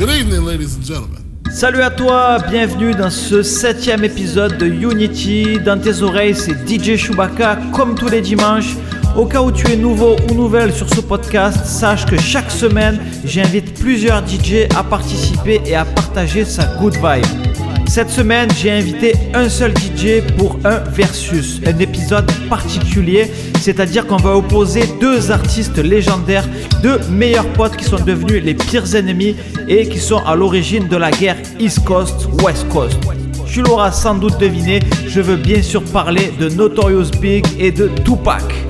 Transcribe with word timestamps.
Good 0.00 0.12
evening, 0.18 0.46
ladies 0.46 0.78
and 0.78 0.82
gentlemen. 0.82 1.20
Salut 1.50 1.82
à 1.82 1.90
toi, 1.90 2.38
bienvenue 2.50 2.94
dans 2.94 3.10
ce 3.10 3.42
septième 3.42 4.02
épisode 4.02 4.56
de 4.56 4.64
Unity. 4.64 5.58
Dans 5.62 5.78
tes 5.78 6.00
oreilles, 6.00 6.34
c'est 6.34 6.54
DJ 6.66 6.96
Chewbacca, 6.96 7.58
comme 7.74 7.94
tous 7.96 8.08
les 8.08 8.22
dimanches. 8.22 8.76
Au 9.14 9.26
cas 9.26 9.42
où 9.42 9.52
tu 9.52 9.70
es 9.70 9.76
nouveau 9.76 10.16
ou 10.30 10.34
nouvelle 10.34 10.72
sur 10.72 10.88
ce 10.88 11.02
podcast, 11.02 11.66
sache 11.66 12.06
que 12.06 12.18
chaque 12.18 12.50
semaine, 12.50 12.98
j'invite 13.26 13.78
plusieurs 13.78 14.26
DJ 14.26 14.74
à 14.74 14.82
participer 14.82 15.60
et 15.66 15.76
à 15.76 15.84
partager 15.84 16.46
sa 16.46 16.64
good 16.80 16.94
vibe. 16.94 17.69
Cette 17.90 18.10
semaine, 18.10 18.48
j'ai 18.56 18.70
invité 18.70 19.14
un 19.34 19.48
seul 19.48 19.72
DJ 19.76 20.22
pour 20.38 20.60
un 20.64 20.78
versus, 20.78 21.60
un 21.66 21.76
épisode 21.80 22.30
particulier, 22.48 23.28
c'est-à-dire 23.60 24.06
qu'on 24.06 24.16
va 24.16 24.36
opposer 24.36 24.84
deux 25.00 25.32
artistes 25.32 25.76
légendaires, 25.78 26.48
deux 26.84 27.00
meilleurs 27.10 27.48
potes 27.54 27.76
qui 27.76 27.84
sont 27.84 27.98
devenus 27.98 28.44
les 28.44 28.54
pires 28.54 28.94
ennemis 28.94 29.34
et 29.66 29.88
qui 29.88 29.98
sont 29.98 30.18
à 30.24 30.36
l'origine 30.36 30.86
de 30.86 30.96
la 30.96 31.10
guerre 31.10 31.38
East 31.58 31.84
Coast-West 31.84 32.68
Coast. 32.68 32.96
Tu 33.44 33.60
l'auras 33.60 33.90
sans 33.90 34.14
doute 34.14 34.38
deviné, 34.38 34.78
je 35.08 35.20
veux 35.20 35.36
bien 35.36 35.60
sûr 35.60 35.82
parler 35.82 36.32
de 36.38 36.48
Notorious 36.48 37.10
Big 37.20 37.44
et 37.58 37.72
de 37.72 37.88
Tupac. 38.04 38.69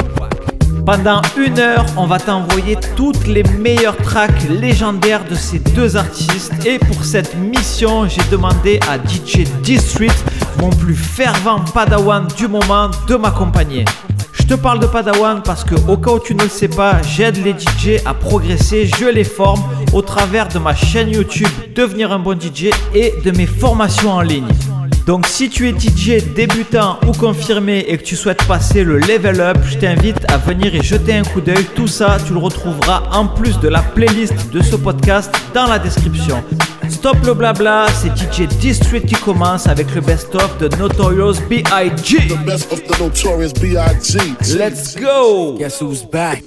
Pendant 0.84 1.20
une 1.36 1.58
heure, 1.58 1.84
on 1.96 2.06
va 2.06 2.18
t'envoyer 2.18 2.76
toutes 2.96 3.26
les 3.26 3.42
meilleures 3.42 3.96
tracks 3.96 4.48
légendaires 4.48 5.24
de 5.24 5.34
ces 5.34 5.58
deux 5.58 5.96
artistes. 5.96 6.52
Et 6.66 6.78
pour 6.78 7.04
cette 7.04 7.36
mission, 7.36 8.08
j'ai 8.08 8.22
demandé 8.30 8.80
à 8.88 8.96
DJ 8.96 9.44
District, 9.62 10.24
mon 10.58 10.70
plus 10.70 10.94
fervent 10.94 11.60
padawan 11.74 12.26
du 12.36 12.48
moment, 12.48 12.90
de 13.08 13.16
m'accompagner. 13.16 13.84
Je 14.32 14.44
te 14.44 14.54
parle 14.54 14.80
de 14.80 14.86
padawan 14.86 15.42
parce 15.44 15.64
que, 15.64 15.74
au 15.88 15.96
cas 15.96 16.12
où 16.12 16.18
tu 16.18 16.34
ne 16.34 16.42
le 16.42 16.48
sais 16.48 16.68
pas, 16.68 17.00
j'aide 17.02 17.36
les 17.44 17.52
DJ 17.52 18.02
à 18.04 18.14
progresser, 18.14 18.86
je 18.98 19.06
les 19.06 19.24
forme 19.24 19.62
au 19.92 20.02
travers 20.02 20.48
de 20.48 20.58
ma 20.58 20.74
chaîne 20.74 21.10
YouTube 21.10 21.48
Devenir 21.74 22.10
un 22.12 22.18
bon 22.18 22.38
DJ 22.38 22.70
et 22.94 23.14
de 23.24 23.30
mes 23.30 23.46
formations 23.46 24.12
en 24.12 24.22
ligne. 24.22 24.48
Donc 25.10 25.26
si 25.26 25.50
tu 25.50 25.68
es 25.68 25.72
DJ 25.72 26.22
débutant 26.36 27.00
ou 27.04 27.10
confirmé 27.10 27.80
et 27.88 27.98
que 27.98 28.04
tu 28.04 28.14
souhaites 28.14 28.46
passer 28.46 28.84
le 28.84 29.00
level 29.00 29.40
up, 29.40 29.58
je 29.68 29.76
t'invite 29.76 30.18
à 30.30 30.36
venir 30.36 30.72
y 30.72 30.84
jeter 30.84 31.14
un 31.14 31.24
coup 31.24 31.40
d'œil. 31.40 31.64
Tout 31.74 31.88
ça, 31.88 32.18
tu 32.24 32.32
le 32.32 32.38
retrouveras 32.38 33.02
en 33.10 33.26
plus 33.26 33.58
de 33.58 33.66
la 33.66 33.82
playlist 33.82 34.52
de 34.52 34.62
ce 34.62 34.76
podcast 34.76 35.34
dans 35.52 35.66
la 35.66 35.80
description. 35.80 36.44
Stop 36.88 37.16
le 37.26 37.34
blabla, 37.34 37.86
c'est 37.92 38.16
DJ 38.16 38.46
District 38.60 39.04
qui 39.04 39.16
commence 39.16 39.66
avec 39.66 39.92
le 39.96 40.00
best-of 40.00 40.56
de 40.58 40.68
Notorious 40.76 41.40
B.I.G. 41.50 42.28
The 42.28 42.46
best 42.46 42.72
of 42.72 42.80
the 42.84 42.96
notorious 43.00 43.52
B.I.G. 43.54 44.56
Let's 44.56 44.94
go! 44.94 45.56
Guess 45.58 45.82
who's 45.82 46.04
back? 46.04 46.44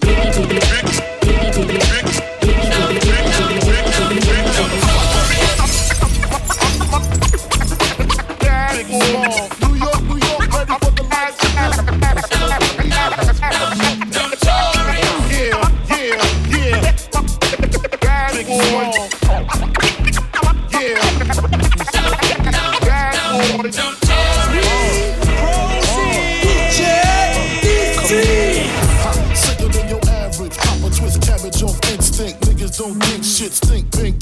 Think 33.60 33.94
shit 33.94 34.13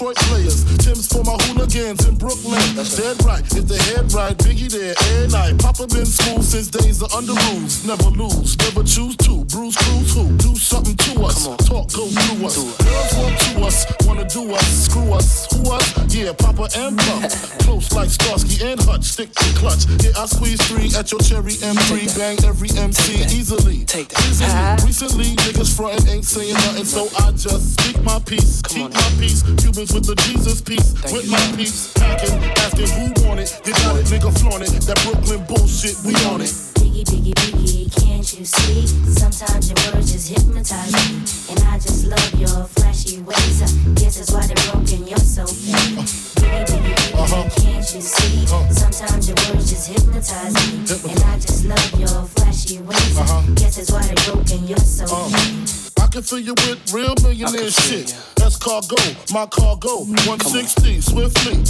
Detroit 0.00 0.16
players. 0.32 0.64
Tim's 0.78 1.06
for 1.06 1.22
my 1.24 1.36
hooligans 1.44 2.08
in 2.08 2.16
Brooklyn. 2.16 2.56
That's 2.72 2.96
Dead 2.96 3.22
right. 3.22 3.44
If 3.52 3.68
the 3.68 3.76
head 3.92 4.10
right, 4.14 4.32
Biggie 4.38 4.72
there 4.72 4.94
every 4.96 5.28
night. 5.28 5.60
Papa 5.60 5.86
been 5.88 6.06
school 6.06 6.40
since 6.40 6.68
days 6.68 7.02
of 7.02 7.12
under 7.12 7.36
rules. 7.52 7.84
Never 7.84 8.08
lose. 8.16 8.56
Never 8.64 8.82
choose 8.82 9.14
to. 9.28 9.44
Bruce 9.52 9.76
Cruz 9.76 10.14
who? 10.16 10.24
Do 10.38 10.56
something 10.56 10.96
to 10.96 11.24
us. 11.28 11.44
Talk 11.68 11.92
go 11.92 12.08
through 12.08 12.46
us. 12.46 12.56
Girls 12.80 13.12
want 13.20 13.36
to 13.44 13.60
us. 13.60 13.78
Wanna 14.06 14.24
do 14.24 14.54
us. 14.54 14.68
Screw 14.88 15.12
us. 15.12 15.52
Who 15.52 15.70
us? 15.70 15.84
Yeah, 16.14 16.32
Papa 16.32 16.72
and 16.80 16.96
Pump. 16.96 17.28
Close 17.68 17.92
like 17.92 18.08
Starsky 18.08 18.64
and 18.64 18.80
Hutch. 18.80 19.04
Stick 19.04 19.28
to 19.36 19.48
clutch. 19.60 19.84
Yeah, 20.00 20.16
I 20.16 20.24
squeeze 20.24 20.64
three 20.64 20.88
at 20.96 21.12
your 21.12 21.20
cherry 21.20 21.60
M3. 21.60 22.16
Bang 22.16 22.38
every 22.48 22.72
MC 22.72 23.20
easily. 23.36 23.84
Take 23.84 24.08
that. 24.08 24.24
Easily. 24.32 24.88
Recently, 24.88 25.36
niggas 25.44 25.76
frontin' 25.76 26.08
ain't 26.08 26.24
saying 26.24 26.54
nothing, 26.54 26.88
so 26.88 27.04
I 27.20 27.32
just 27.32 27.76
speak 27.76 28.00
my 28.02 28.18
peace. 28.24 28.62
Keep 28.64 28.94
my 28.96 29.10
peace. 29.20 29.44
Cubans 29.60 29.89
with 29.92 30.06
the 30.06 30.14
Jesus 30.26 30.60
peace. 30.60 30.92
With 31.12 31.30
my 31.30 31.40
peace. 31.56 31.92
Packing, 31.94 32.34
asking 32.58 32.88
who 32.88 33.28
want 33.28 33.40
it. 33.40 33.60
You 33.64 33.72
got 33.72 33.96
it, 33.96 34.06
nigga, 34.06 34.30
flaunt 34.40 34.62
it. 34.62 34.70
That 34.86 35.00
Brooklyn 35.04 35.44
bullshit, 35.46 35.96
we 36.04 36.14
on 36.26 36.40
it. 36.40 36.69
Biggie, 36.80 37.04
biggie, 37.04 37.34
biggie, 37.34 38.00
can't 38.00 38.38
you 38.38 38.44
see? 38.44 38.86
Sometimes 39.12 39.68
your 39.68 39.76
words 39.92 40.12
just 40.12 40.28
hypnotize 40.30 40.92
me. 40.96 41.20
And 41.52 41.60
I 41.68 41.76
just 41.76 42.06
love 42.06 42.34
your 42.40 42.64
flashy 42.64 43.20
ways. 43.20 43.60
I 43.60 43.68
guess 44.00 44.16
that's 44.16 44.32
why 44.32 44.46
they're 44.46 44.72
broken, 44.72 45.06
you're 45.06 45.18
so 45.18 45.44
fake. 45.44 46.00
Biggie, 46.40 46.64
biggie, 46.64 46.94
biggie, 46.96 47.20
uh-huh. 47.20 47.50
can't 47.60 47.94
you 47.94 48.00
see? 48.00 48.44
Uh-huh. 48.48 48.72
Sometimes 48.72 49.28
your 49.28 49.36
words 49.52 49.68
just 49.68 49.88
hypnotize 49.88 50.54
me. 50.56 51.12
And 51.12 51.20
I 51.24 51.36
just 51.36 51.66
love 51.66 52.00
your 52.00 52.24
flashy 52.32 52.78
ways. 52.80 53.18
I 53.18 53.22
uh-huh. 53.22 53.54
guess 53.56 53.76
that's 53.76 53.92
why 53.92 54.02
they're 54.02 54.32
broken, 54.32 54.66
you're 54.66 54.78
so 54.78 55.06
fake. 55.06 56.02
I 56.02 56.06
can 56.08 56.22
fill 56.22 56.40
you 56.40 56.54
with 56.64 56.92
real 56.94 57.14
millionaire 57.22 57.70
shit. 57.70 58.16
That's 58.36 58.56
cargo, 58.56 58.96
my 59.32 59.44
cargo. 59.46 60.08
160, 60.24 61.02
swiftly. 61.02 61.62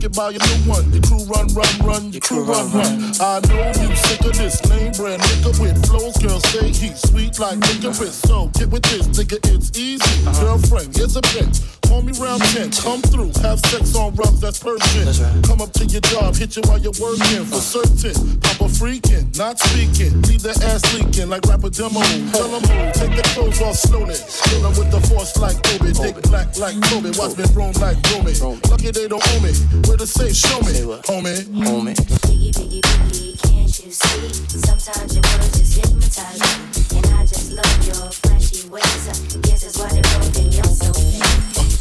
It 0.00 0.14
by 0.14 0.30
your 0.30 0.40
new 0.40 0.70
one. 0.70 0.92
Your 0.92 1.02
crew 1.02 1.24
run, 1.24 1.48
run, 1.54 1.74
run. 1.82 2.12
Your 2.12 2.20
crew 2.20 2.44
run, 2.44 2.70
run. 2.70 3.12
I 3.20 3.40
know 3.48 3.66
you 3.82 3.96
sick 3.96 4.20
of 4.20 4.36
this 4.36 4.62
name 4.68 4.92
brand 4.92 5.20
nigga 5.22 5.60
with 5.60 5.86
flows. 5.86 6.16
Girl, 6.18 6.38
say 6.38 6.68
he's 6.68 7.00
sweet 7.10 7.38
like 7.38 7.58
licorice. 7.58 8.14
So 8.14 8.46
get 8.54 8.70
with 8.70 8.82
this, 8.84 9.08
nigga, 9.08 9.38
it's 9.54 9.76
easy. 9.76 10.24
Girlfriend, 10.40 10.96
here's 10.96 11.16
a 11.16 11.20
bitch. 11.22 11.78
Call 11.88 12.02
me 12.02 12.12
round 12.20 12.42
10, 12.52 12.70
come 12.84 13.00
through, 13.00 13.32
have 13.40 13.58
sex 13.72 13.96
on 13.96 14.14
rough, 14.14 14.36
that's 14.44 14.60
Persian. 14.60 15.08
Come 15.42 15.62
up 15.62 15.72
to 15.72 15.86
your 15.86 16.02
job, 16.12 16.36
hit 16.36 16.54
you 16.54 16.60
while 16.68 16.76
you're 16.76 16.92
working 17.00 17.48
for 17.48 17.64
certain. 17.64 18.12
Papa 18.44 18.68
freaking, 18.68 19.32
not 19.38 19.58
speaking, 19.58 20.20
leave 20.28 20.44
the 20.44 20.52
ass 20.68 20.84
leaking 20.92 21.32
like 21.32 21.48
rapper 21.48 21.72
demo. 21.72 22.04
Tell 22.36 22.52
them 22.52 22.60
who, 22.60 22.76
take 22.92 23.16
the 23.16 23.24
clothes 23.32 23.62
off 23.64 23.76
slowly. 23.76 24.20
Kill 24.20 24.68
'em 24.68 24.76
with 24.76 24.92
the 24.92 25.00
force 25.08 25.32
like 25.40 25.56
Kobe, 25.64 25.96
dick 25.96 26.20
black 26.28 26.52
like 26.60 26.76
Kobe, 26.92 27.08
watch 27.16 27.40
me 27.40 27.48
roam 27.56 27.72
like 27.80 27.96
Romy. 28.12 28.36
Lucky 28.68 28.92
they 28.92 29.08
don't 29.08 29.24
own 29.32 29.40
me, 29.40 29.56
where 29.88 29.96
to 29.96 30.06
say, 30.06 30.32
show 30.32 30.60
me, 30.60 30.84
homie. 31.08 31.44
Homie. 31.64 31.94
Biggie, 32.28 32.52
biggie, 32.52 32.82
biggie, 32.82 33.40
can't 33.42 33.72
you 33.80 33.90
see? 33.90 34.28
Sometimes 34.60 35.14
your 35.16 35.24
words 35.24 35.56
just 35.56 35.80
hypnotize 35.80 36.40
me. 36.44 36.98
And 36.98 37.06
I 37.16 37.24
just 37.24 37.52
love 37.52 37.86
your 37.88 38.12
flashy 38.12 38.68
ways. 38.68 38.84
I 39.08 39.40
guess 39.48 39.64
that's 39.64 39.78
why 39.78 39.88
they're 39.88 40.04
broken, 40.04 40.52
you're 40.52 40.64
so 40.64 40.92
fake. 40.92 41.24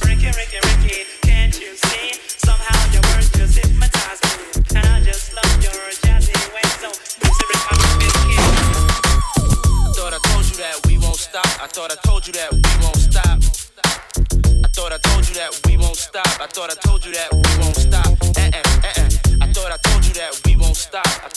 Ricky, 0.08 0.32
Ricky, 0.40 0.60
Ricky, 0.64 1.04
can't 1.22 1.60
you 1.60 1.76
see? 1.76 2.16
Somehow 2.40 2.80
your 2.96 3.04
words 3.12 3.30
just 3.36 3.60
hypnotize 3.60 4.22
me. 4.24 4.32
And 4.78 4.88
I 4.88 5.04
just 5.04 5.36
love 5.36 5.52
your 5.60 5.76
jazzy 6.00 6.32
ways. 6.56 6.74
So, 6.80 6.88
music 7.20 7.50
is 7.52 7.64
my 7.68 7.76
big 8.00 8.16
kid. 8.24 8.40
Thought 10.00 10.14
I 10.16 10.20
told 10.32 10.48
you 10.48 10.56
that 10.64 10.80
we 10.88 10.98
won't 10.98 11.20
stop. 11.20 11.46
I 11.60 11.68
thought 11.68 11.92
I 11.92 11.96
told 12.08 12.26
you 12.26 12.34
that 12.34 12.52
we 12.56 12.72
won't 12.80 13.04
stop. 13.04 13.40
I 14.64 14.68
thought 14.72 14.94
I 14.94 14.98
told 14.98 15.28
you 15.28 15.36
that 15.36 15.52
we 15.68 15.78
won't 15.78 15.96
stop. 15.98 16.28
I 16.40 16.48
thought 16.48 16.72
I 16.72 16.76
told 16.88 17.06
you 17.06 17.12
that 17.14 17.34
we 17.34 17.64
won't 17.64 17.76
stop. 17.76 17.87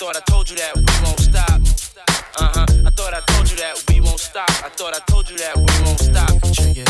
Thought 0.00 0.16
I 0.16 0.21
told 0.33 0.49
you 0.49 0.56
that 0.56 0.72
we 0.77 0.83
won't 1.05 1.21
stop. 1.21 1.61
Uh 2.41 2.49
huh. 2.56 2.66
I 2.87 2.91
thought 2.97 3.12
I 3.12 3.21
told 3.37 3.50
you 3.50 3.56
that 3.59 3.84
we 3.91 4.00
won't 4.00 4.19
stop. 4.19 4.49
I 4.65 4.71
thought 4.72 4.97
I 4.97 5.00
told 5.12 5.28
you 5.28 5.37
that 5.37 5.55
we 5.61 5.69
won't 5.84 6.00
stop. 6.00 6.33
Check 6.56 6.81
it. 6.81 6.88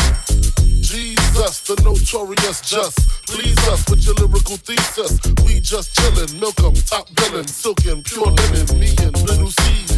Jesus, 0.79 1.59
the 1.67 1.75
notorious 1.83 2.61
just. 2.61 2.95
Please 3.27 3.59
us 3.67 3.83
with 3.89 4.05
your 4.07 4.15
lyrical 4.15 4.55
thesis. 4.55 5.19
We 5.43 5.59
just 5.59 5.91
chillin', 5.99 6.39
milk 6.39 6.55
'em, 6.63 6.71
top 6.87 7.11
billin', 7.19 7.47
silkin', 7.47 8.01
pure 8.01 8.31
linen. 8.31 8.79
Me 8.79 8.95
and 9.03 9.11
little 9.27 9.51
C, 9.51 9.59
Malibu 9.59 9.90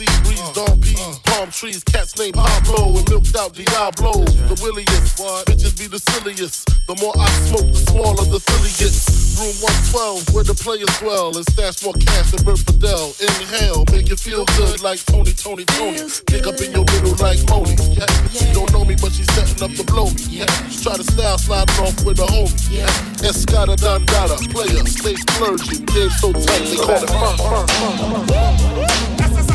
sea 0.00 0.22
breeze, 0.24 0.50
dawn 0.52 0.80
peas, 0.80 1.18
palm 1.24 1.50
trees, 1.50 1.84
cats 1.84 2.18
named 2.18 2.34
Pablo 2.34 2.96
and 2.96 3.08
milked 3.10 3.36
out 3.36 3.52
Diablo. 3.52 4.24
The 4.48 4.56
williest, 4.62 5.18
bitches 5.44 5.76
be 5.76 5.86
the 5.86 5.98
silliest. 5.98 6.64
The 6.88 6.96
more 6.96 7.12
I 7.18 7.28
smoke, 7.48 7.68
the 7.68 7.80
smaller 7.92 8.24
the 8.24 8.40
filly 8.40 8.72
gets. 8.80 9.04
Room 9.36 9.52
112, 9.92 10.32
where 10.34 10.44
the 10.44 10.56
players 10.56 10.88
dwell, 11.00 11.36
and 11.36 11.44
stash 11.52 11.84
more 11.84 11.92
cash 12.00 12.30
than 12.32 12.44
Bert 12.44 12.58
Fidel. 12.60 13.12
Inhale, 13.20 13.84
make 13.92 14.08
you 14.08 14.16
feel 14.16 14.44
good 14.56 14.80
like 14.82 15.04
Tony, 15.04 15.32
Tony, 15.32 15.64
Tony. 15.76 16.00
Pick 16.26 16.46
up 16.48 16.60
in 16.60 16.72
your 16.72 16.84
middle 16.96 17.16
like 17.20 17.40
Moni. 17.48 17.76
Yeah. 17.92 18.08
She 18.32 18.48
don't 18.52 18.72
know 18.72 18.84
me, 18.84 18.96
but 18.96 19.12
she's 19.12 19.28
setting 19.36 19.60
up 19.60 19.72
to 19.76 19.84
blow 19.84 20.08
me. 20.12 20.40
Yeah. 20.44 20.48
She 20.68 20.80
try 20.82 20.96
to 20.96 21.04
style 21.04 21.38
sliding 21.38 21.76
off 21.84 22.04
with 22.04 22.20
a 22.20 22.26
homie. 22.28 22.52
Yeah. 22.72 22.88
Escada 23.24 23.76
Dandada, 23.76 24.36
player, 24.48 24.84
stay 24.88 25.14
splurging. 25.14 25.84
Game 25.92 26.10
so 26.20 26.32
tight, 26.32 26.64
they 26.68 26.76
call 26.76 27.04
it 27.04 27.08
funk. 27.08 29.19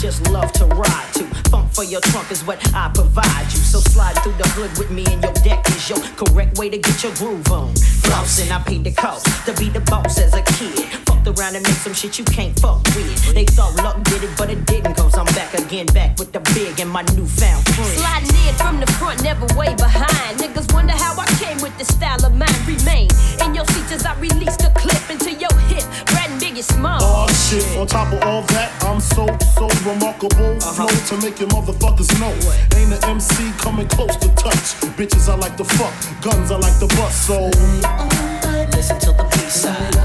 just 0.00 0.30
love 0.30 0.52
to 0.54 0.66
ride 0.66 1.08
to. 1.14 1.24
Funk 1.50 1.72
for 1.72 1.84
your 1.84 2.00
trunk 2.00 2.30
is 2.30 2.44
what 2.44 2.58
I 2.74 2.90
provide 2.94 3.44
you. 3.52 3.58
So 3.58 3.78
slide 3.80 4.14
through 4.22 4.34
the 4.34 4.48
hood 4.50 4.76
with 4.78 4.90
me 4.90 5.04
and 5.08 5.22
your 5.22 5.32
deck 5.44 5.68
is 5.68 5.88
your 5.88 6.00
correct 6.16 6.58
way 6.58 6.70
to 6.70 6.78
get 6.78 7.02
your 7.02 7.14
groove 7.14 7.50
on. 7.50 7.74
Flossing, 7.74 8.50
I 8.50 8.62
paid 8.62 8.84
the 8.84 8.92
cost 8.92 9.26
to 9.46 9.52
be 9.54 9.68
the 9.68 9.80
boss 9.80 10.18
as 10.18 10.34
a 10.34 10.42
kid. 10.42 10.86
Fucked 11.06 11.28
around 11.28 11.56
and 11.56 11.64
made 11.64 11.80
some 11.84 11.94
shit 11.94 12.18
you 12.18 12.24
can't 12.24 12.58
fuck 12.58 12.82
with. 12.94 13.34
They 13.34 13.44
thought 13.44 13.74
luck 13.76 14.02
did 14.04 14.24
it, 14.24 14.30
but 14.36 14.50
it 14.50 14.64
didn't, 14.66 14.94
cause 14.94 15.16
I'm 15.16 15.26
back 15.36 15.54
again, 15.54 15.86
back 15.86 16.18
with 16.18 16.32
the 16.32 16.40
big 16.54 16.80
and 16.80 16.90
my 16.90 17.02
newfound 17.14 17.64
friend. 17.74 17.94
Sliding 18.00 18.48
in 18.48 18.54
from 18.54 18.80
the 18.80 18.90
front, 18.98 19.22
never 19.22 19.46
way 19.58 19.74
behind. 19.74 20.38
Niggas 20.38 20.72
wonder 20.72 20.94
how 20.94 21.14
I 21.18 21.26
came 21.38 21.60
with 21.60 21.76
the 21.78 21.84
style 21.84 22.24
of 22.24 22.34
mine. 22.34 22.48
Remain 22.66 23.08
in 23.44 23.54
your 23.54 23.66
seats 23.66 23.92
as 23.92 24.06
I 24.06 24.18
release 24.18 24.56
the 24.56 24.71
you 26.62 26.76
smoke. 26.76 27.00
Oh 27.02 27.26
shit, 27.28 27.76
on 27.76 27.86
top 27.86 28.12
of 28.12 28.22
all 28.22 28.42
that, 28.54 28.70
I'm 28.82 29.00
so, 29.00 29.26
so 29.56 29.68
remarkable. 29.88 30.56
Uh-huh. 30.56 30.86
Flow 30.86 31.16
to 31.16 31.24
make 31.24 31.40
your 31.40 31.48
motherfuckers 31.48 32.10
know. 32.20 32.30
What? 32.46 32.76
Ain't 32.76 32.92
an 32.92 33.04
MC 33.04 33.52
coming 33.58 33.88
close 33.88 34.16
to 34.16 34.28
touch. 34.34 34.78
Bitches 34.96 35.28
I 35.28 35.36
like 35.36 35.56
to 35.56 35.64
fuck, 35.64 35.92
guns 36.22 36.50
I 36.50 36.56
like 36.56 36.78
to 36.78 36.86
bust, 36.96 37.26
so. 37.26 37.50
Listen 38.76 38.98
to 39.00 39.12
the 39.12 39.28
peace 39.32 39.62
side. 39.62 40.01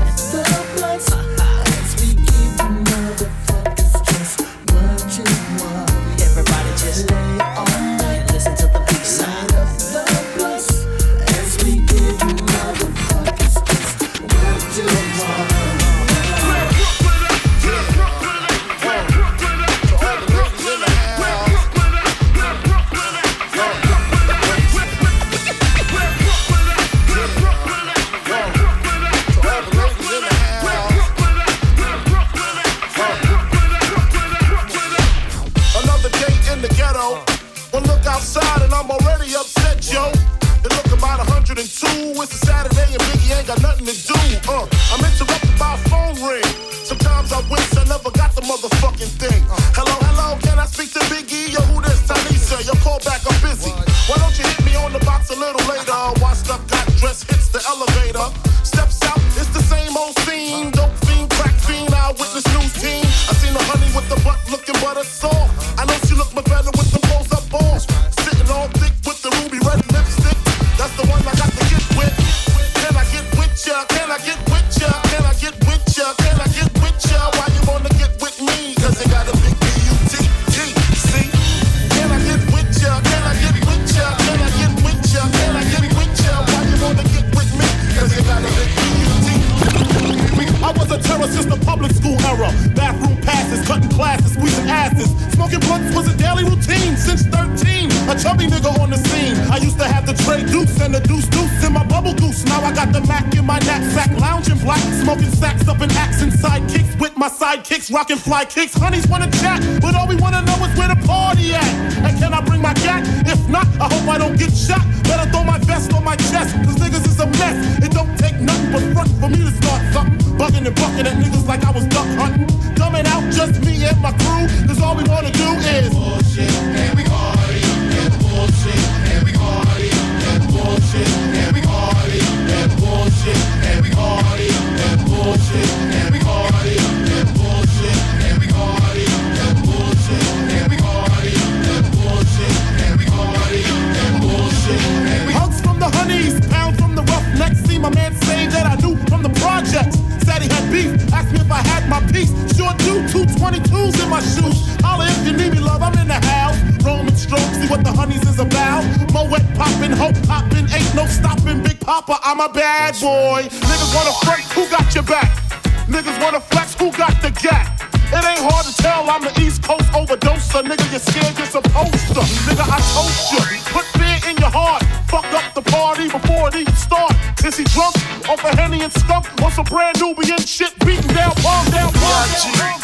I'm 169.17 169.23
the 169.23 169.41
East 169.41 169.63
Coast 169.63 169.89
overdoser. 169.97 170.61
Nigga, 170.61 170.85
you're 170.91 171.01
scared, 171.01 171.35
you're 171.39 171.49
supposed 171.49 172.13
to. 172.13 172.21
Nigga, 172.45 172.61
I 172.69 172.77
told 172.93 173.17
you. 173.33 173.41
Put 173.73 173.85
fear 173.97 174.29
in 174.29 174.37
your 174.37 174.53
heart. 174.53 174.85
Fuck 175.09 175.25
up 175.33 175.55
the 175.55 175.63
party 175.73 176.05
before 176.05 176.49
it 176.49 176.55
even 176.61 176.75
start. 176.75 177.17
Is 177.43 177.57
he 177.57 177.63
drunk 177.73 177.97
off 178.29 178.45
a 178.45 178.55
Henny 178.55 178.83
and 178.83 178.93
skunk 178.93 179.25
or 179.41 179.49
some 179.49 179.65
brand 179.65 179.97
Nubian 179.99 180.37
shit 180.37 180.77
beating 180.85 181.09
down, 181.17 181.33
palm 181.41 181.65
down, 181.73 181.89
palm 181.97 182.29
down? 182.61 182.77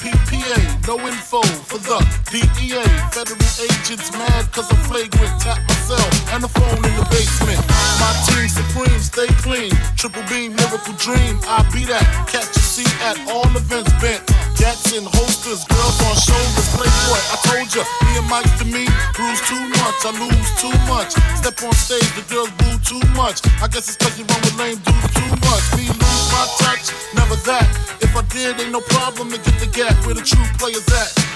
PPA, 0.00 0.88
no 0.88 0.96
info 1.04 1.42
for 1.68 1.76
the 1.76 2.00
DEA. 2.32 2.80
Federal 3.12 3.36
agents 3.60 4.10
mad 4.16 4.50
cause 4.52 4.72
I'm 4.72 4.80
flagrant. 4.88 5.40
Tap 5.44 5.60
myself 5.68 6.15
and 6.42 6.52
phone 6.52 6.82
in 6.84 6.94
the 6.96 7.06
basement. 7.08 7.60
My 7.96 8.12
team 8.28 8.48
supreme, 8.48 9.00
stay 9.00 9.28
clean. 9.40 9.72
Triple 9.96 10.22
beam, 10.28 10.52
miracle 10.56 10.92
dream. 11.00 11.40
I 11.48 11.64
be 11.72 11.88
that. 11.88 12.04
Catch 12.28 12.52
a 12.56 12.60
seat 12.60 12.92
at 13.00 13.16
all 13.30 13.48
events 13.56 13.92
bent. 14.02 14.20
Gats 14.58 14.92
and 14.92 15.06
holsters, 15.06 15.64
girls 15.64 15.96
on 16.04 16.16
shoulders. 16.16 16.68
Playboy, 16.76 17.20
I 17.32 17.36
told 17.48 17.68
ya. 17.72 17.84
Me 18.04 18.12
and 18.20 18.28
Mike 18.28 18.50
to 18.60 18.66
me, 18.68 18.84
bruise 19.16 19.40
too 19.48 19.64
much. 19.80 19.98
I 20.04 20.12
lose 20.18 20.50
too 20.60 20.76
much. 20.90 21.16
Step 21.40 21.56
on 21.64 21.72
stage, 21.72 22.10
the 22.18 22.24
girls 22.28 22.52
boo 22.60 22.76
too 22.84 23.02
much. 23.16 23.40
I 23.62 23.68
guess 23.68 23.88
it's 23.88 23.96
cause 23.96 24.18
you 24.18 24.24
run 24.28 24.40
with 24.44 24.56
lame 24.60 24.80
dudes 24.84 25.08
too 25.16 25.32
much. 25.46 25.64
Me 25.78 25.88
lose 25.88 26.26
my 26.32 26.44
touch, 26.60 26.92
never 27.16 27.36
that. 27.48 27.64
If 28.04 28.12
I 28.12 28.22
did, 28.28 28.60
ain't 28.60 28.72
no 28.72 28.80
problem 28.92 29.32
to 29.32 29.38
get 29.38 29.56
the 29.60 29.70
gap 29.72 29.94
where 30.04 30.14
the 30.14 30.24
true 30.24 30.44
players 30.60 30.84
at. 30.92 31.35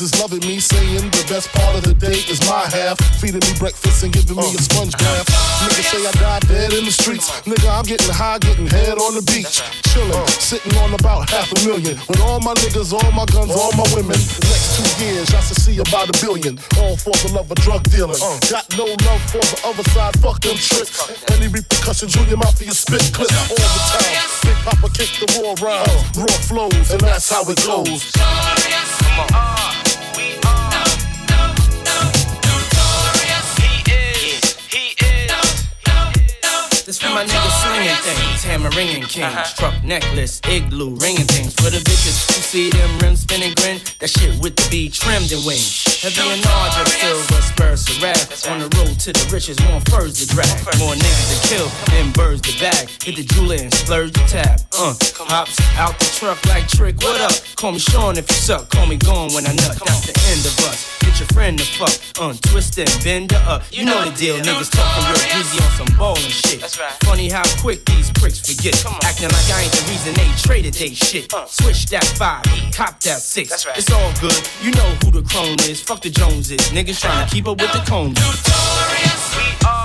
Is 0.00 0.16
loving 0.20 0.40
me, 0.48 0.60
saying 0.60 1.10
the 1.12 1.24
best 1.28 1.52
part 1.52 1.76
of 1.76 1.82
the 1.84 1.92
day 1.92 2.24
is 2.30 2.40
my 2.48 2.64
half. 2.72 2.96
Feeding 3.20 3.44
me 3.44 3.52
breakfast 3.58 4.02
and 4.02 4.12
giving 4.12 4.36
me 4.36 4.48
a 4.54 4.60
sponge 4.60 4.96
bath. 4.96 5.28
Niggas 5.60 5.92
say 5.92 6.00
I 6.06 6.12
died 6.16 6.48
dead 6.48 6.72
in 6.72 6.84
the 6.84 6.92
streets. 6.92 7.28
Nigga, 7.44 7.68
I'm 7.68 7.84
getting 7.84 8.08
high, 8.08 8.38
getting 8.38 8.66
head 8.66 8.96
on 8.96 9.14
the 9.14 9.24
beach. 9.28 9.60
Chillin', 9.92 10.28
sitting 10.40 10.72
on 10.80 10.94
about 10.94 11.28
half 11.28 11.52
a 11.52 11.58
million. 11.66 12.00
With 12.08 12.20
all 12.20 12.40
my 12.40 12.54
niggas, 12.54 12.92
all 12.96 13.12
my 13.12 13.26
guns, 13.28 13.52
all 13.52 13.72
my 13.76 13.84
women. 13.92 14.16
Next 14.16 14.78
two 14.78 14.88
years, 15.04 15.28
I 15.34 15.40
should 15.44 15.60
see 15.60 15.76
about 15.76 16.08
a 16.08 16.16
billion. 16.24 16.56
All 16.80 16.96
for 16.96 17.12
the 17.26 17.36
love 17.36 17.50
of 17.50 17.58
drug 17.60 17.84
dealing. 17.90 18.20
Got 18.48 18.64
no 18.78 18.88
love 18.88 19.22
for 19.28 19.44
the 19.44 19.58
other 19.68 19.84
side, 19.90 20.16
fuck 20.20 20.40
them 20.40 20.56
tricks. 20.56 20.96
Any 21.34 21.48
repercussions, 21.48 22.14
Junior 22.14 22.36
Mafia 22.36 22.72
spit 22.72 23.04
clip 23.12 23.32
all 23.52 23.58
the 23.58 23.82
time. 23.90 24.16
Big 24.48 24.58
Papa 24.64 24.88
kick 24.96 25.10
the 25.20 25.26
raw 25.40 25.52
rhymes, 25.60 26.00
raw 26.16 26.38
flows, 26.48 26.88
and 26.88 27.00
that's 27.00 27.28
how 27.28 27.44
it 27.48 27.58
goes. 27.66 28.12
This 36.90 36.98
for 36.98 37.14
my 37.14 37.22
niggas 37.24 37.54
slinging 37.62 37.94
things, 38.02 38.74
ringing 38.74 39.02
kings, 39.04 39.54
truck 39.54 39.78
necklace, 39.84 40.40
igloo 40.48 40.96
ringing 40.96 41.22
things. 41.30 41.54
For 41.54 41.70
the 41.70 41.78
bitches 41.78 42.18
who 42.26 42.42
see 42.42 42.68
them 42.68 42.98
rims 42.98 43.20
spinning 43.20 43.54
grin, 43.54 43.78
that 44.00 44.10
shit 44.10 44.34
with 44.42 44.56
the 44.56 44.66
B 44.72 44.90
trimmed 44.90 45.30
and 45.30 45.46
wings. 45.46 45.86
Heavy 46.02 46.18
and 46.18 46.42
larger, 46.42 46.90
silver 46.90 47.42
spurs 47.46 47.84
to 47.86 47.94
rap. 48.02 48.18
On 48.50 48.58
the 48.58 48.66
road 48.74 48.98
to 49.06 49.12
the 49.12 49.22
riches, 49.30 49.54
more 49.70 49.78
furs 49.86 50.18
to 50.18 50.26
drag, 50.34 50.50
more 50.82 50.98
niggas 50.98 51.30
to 51.30 51.38
kill 51.46 51.68
than 51.94 52.10
birds 52.10 52.42
to 52.42 52.58
bag. 52.58 52.90
Hit 52.98 53.14
the 53.14 53.22
jeweler 53.22 53.62
and 53.62 53.72
splurge 53.72 54.10
the 54.10 54.26
tab. 54.26 54.58
Uh, 54.74 54.90
hops 55.30 55.62
out 55.78 55.94
the 56.00 56.10
truck 56.18 56.42
like 56.46 56.66
trick. 56.66 56.98
What 57.06 57.20
up? 57.20 57.38
Call 57.54 57.70
me 57.70 57.78
Sean 57.78 58.18
if 58.18 58.26
you 58.26 58.34
suck. 58.34 58.68
Call 58.68 58.86
me 58.86 58.96
gone 58.96 59.30
when 59.30 59.46
I 59.46 59.54
nut. 59.54 59.78
That's 59.78 60.10
the 60.10 60.16
end 60.34 60.42
of 60.42 60.58
us. 60.66 60.90
Get 61.06 61.20
your 61.20 61.28
friend 61.28 61.58
to 61.58 61.64
fuck, 61.64 61.94
untwist 62.18 62.78
and 62.78 62.90
bend 63.04 63.30
her 63.30 63.44
up. 63.46 63.62
You 63.70 63.84
know 63.84 64.04
the 64.04 64.10
deal, 64.16 64.36
niggas 64.42 64.70
talking 64.74 65.06
real 65.06 65.22
greasy 65.30 65.62
on 65.62 65.70
some 65.78 65.90
ballin' 65.96 66.22
shit. 66.22 66.79
Funny 67.04 67.28
how 67.28 67.42
quick 67.60 67.84
these 67.84 68.10
pricks 68.12 68.40
forget. 68.40 68.74
Acting 69.04 69.28
like 69.28 69.50
I 69.50 69.62
ain't 69.62 69.72
the 69.72 69.84
reason 69.90 70.14
they 70.14 70.28
traded 70.40 70.74
they 70.74 70.94
shit. 70.94 71.30
Switch 71.46 71.86
that 71.86 72.04
five, 72.16 72.44
cop 72.74 73.00
that 73.00 73.20
six. 73.20 73.66
It's 73.76 73.90
all 73.92 74.12
good, 74.20 74.40
you 74.62 74.70
know 74.72 74.90
who 75.04 75.10
the 75.10 75.22
crone 75.28 75.58
is. 75.68 75.80
Fuck 75.82 76.02
the 76.02 76.10
Joneses, 76.10 76.60
niggas 76.70 77.00
trying 77.00 77.26
to 77.26 77.32
keep 77.32 77.46
up 77.46 77.60
with 77.60 77.72
the 77.72 77.80
cones. 77.80 78.18
We 79.36 79.66
are, 79.66 79.79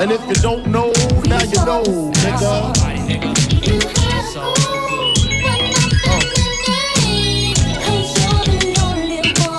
And 0.00 0.10
if 0.12 0.26
you 0.28 0.34
don't 0.36 0.66
know, 0.68 0.90
now 1.26 1.42
you 1.42 1.62
know, 1.66 1.82
nigga. 1.84 2.72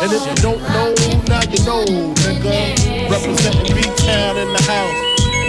And 0.01 0.11
if 0.11 0.25
you 0.25 0.35
don't 0.41 0.61
know, 0.63 0.95
now 1.27 1.41
you 1.43 1.63
know, 1.63 1.85
nigga. 1.85 3.07
Representing 3.11 3.75
B-Town 3.75 4.37
in 4.37 4.51
the 4.51 4.61
house. 4.65 4.97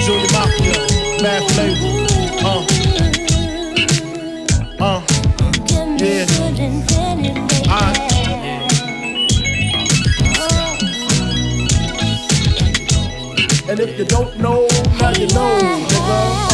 Junior 0.04 0.30
Mafia, 0.30 0.76
Mad 1.22 1.42
Flavor. 1.52 1.92
Uh. 2.44 2.62
Uh. 4.78 5.00
Yeah. 5.96 6.26
I. 7.66 8.12
And 13.72 13.80
if 13.80 13.98
you 13.98 14.04
don't 14.04 14.36
know, 14.38 14.66
now 14.66 14.71
you 15.18 15.26
know, 15.28 15.58
nigga. 15.88 16.51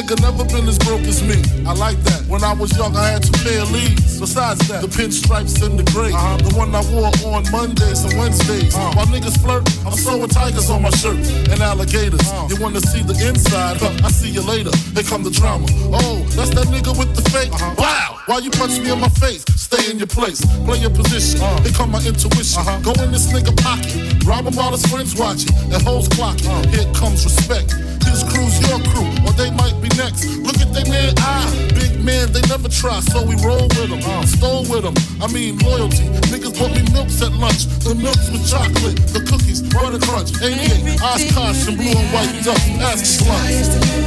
Nigga 0.00 0.20
never 0.20 0.44
been 0.44 0.68
as 0.68 0.78
broke 0.78 1.02
as 1.02 1.22
me. 1.22 1.36
I 1.66 1.74
like 1.74 1.98
that. 2.04 2.24
When 2.26 2.42
I 2.44 2.52
was 2.54 2.76
young, 2.76 2.96
I 2.96 3.08
had 3.08 3.22
two 3.22 3.36
pair 3.44 3.64
leads. 3.66 4.18
Besides 4.20 4.66
that, 4.68 4.82
the 4.82 4.88
pinstripes 4.88 5.60
and 5.64 5.78
the 5.78 5.84
gray. 5.92 6.12
Uh-huh. 6.12 6.36
The 6.38 6.54
one 6.56 6.74
I 6.74 6.82
wore 6.92 7.12
on 7.34 7.44
Mondays 7.50 8.04
and 8.04 8.16
Wednesdays. 8.18 8.74
Uh-huh. 8.74 8.92
While 8.96 9.06
niggas 9.06 9.36
flirt, 9.42 9.64
I'm 9.84 9.92
sewing 9.92 10.28
tigers 10.28 10.70
on 10.70 10.82
my 10.82 10.90
shirt 10.90 11.20
and 11.50 11.60
alligators. 11.60 12.20
Uh-huh. 12.20 12.48
You 12.48 12.56
wanna 12.60 12.80
see 12.80 13.02
the 13.02 13.16
inside? 13.28 13.76
Huh, 13.80 13.92
I 14.04 14.10
see 14.10 14.30
you 14.30 14.42
later. 14.42 14.72
Here 14.94 15.04
come 15.04 15.22
the 15.22 15.30
drama. 15.30 15.66
Oh, 15.92 16.24
that's 16.36 16.50
that 16.54 16.68
nigga 16.68 16.96
with 16.96 17.14
the 17.16 17.24
fake. 17.30 17.52
Wow! 17.76 18.20
Why 18.26 18.38
you 18.38 18.50
punch 18.50 18.78
me 18.78 18.92
in 18.92 19.00
my 19.00 19.08
face? 19.08 19.44
Stay 19.56 19.90
in 19.90 19.98
your 19.98 20.08
place. 20.08 20.40
Play 20.64 20.78
your 20.78 20.90
position. 20.90 21.40
Here 21.62 21.72
come 21.72 21.90
my 21.90 22.00
intuition. 22.00 22.62
Go 22.82 22.92
in 23.02 23.12
this 23.12 23.32
nigga 23.32 23.52
pocket. 23.60 24.24
Rob 24.24 24.46
him 24.46 24.54
while 24.56 24.72
his 24.72 24.84
friends 24.86 25.16
watching. 25.16 25.52
And 25.72 25.82
hoes 25.82 26.08
clocking. 26.08 26.48
Here 26.70 26.86
comes 26.94 27.24
respect. 27.24 27.74
His 28.10 28.24
crew's 28.24 28.58
your 28.66 28.80
crew, 28.90 29.06
next. 30.00 30.24
Look 30.40 30.56
at 30.64 30.72
they 30.72 30.84
man 30.88 31.12
eye. 31.18 31.44
Big 31.76 32.00
man, 32.00 32.32
they 32.32 32.40
never 32.48 32.68
try, 32.68 33.00
so 33.00 33.22
we 33.22 33.36
roll 33.44 33.68
with 33.76 33.90
them. 33.92 34.00
Stole 34.26 34.64
with 34.72 34.84
them. 34.84 34.96
I 35.20 35.28
mean, 35.32 35.58
loyalty. 35.58 36.08
Niggas 36.32 36.56
bought 36.58 36.72
me 36.72 36.82
milks 36.92 37.20
at 37.22 37.32
lunch. 37.32 37.68
The 37.84 37.94
milks 37.94 38.30
with 38.32 38.44
chocolate, 38.48 38.96
the 39.12 39.20
cookies, 39.28 39.60
butter 39.62 40.00
crunch, 40.00 40.30
88, 40.40 41.00
Oshkosh, 41.02 41.68
and 41.68 41.76
blue 41.76 41.92
and 41.92 42.08
white 42.14 42.32
duck. 42.44 42.60
Ask 42.80 43.20
the 43.20 43.24
blunt. 43.24 44.00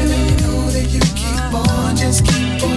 I 2.63 2.72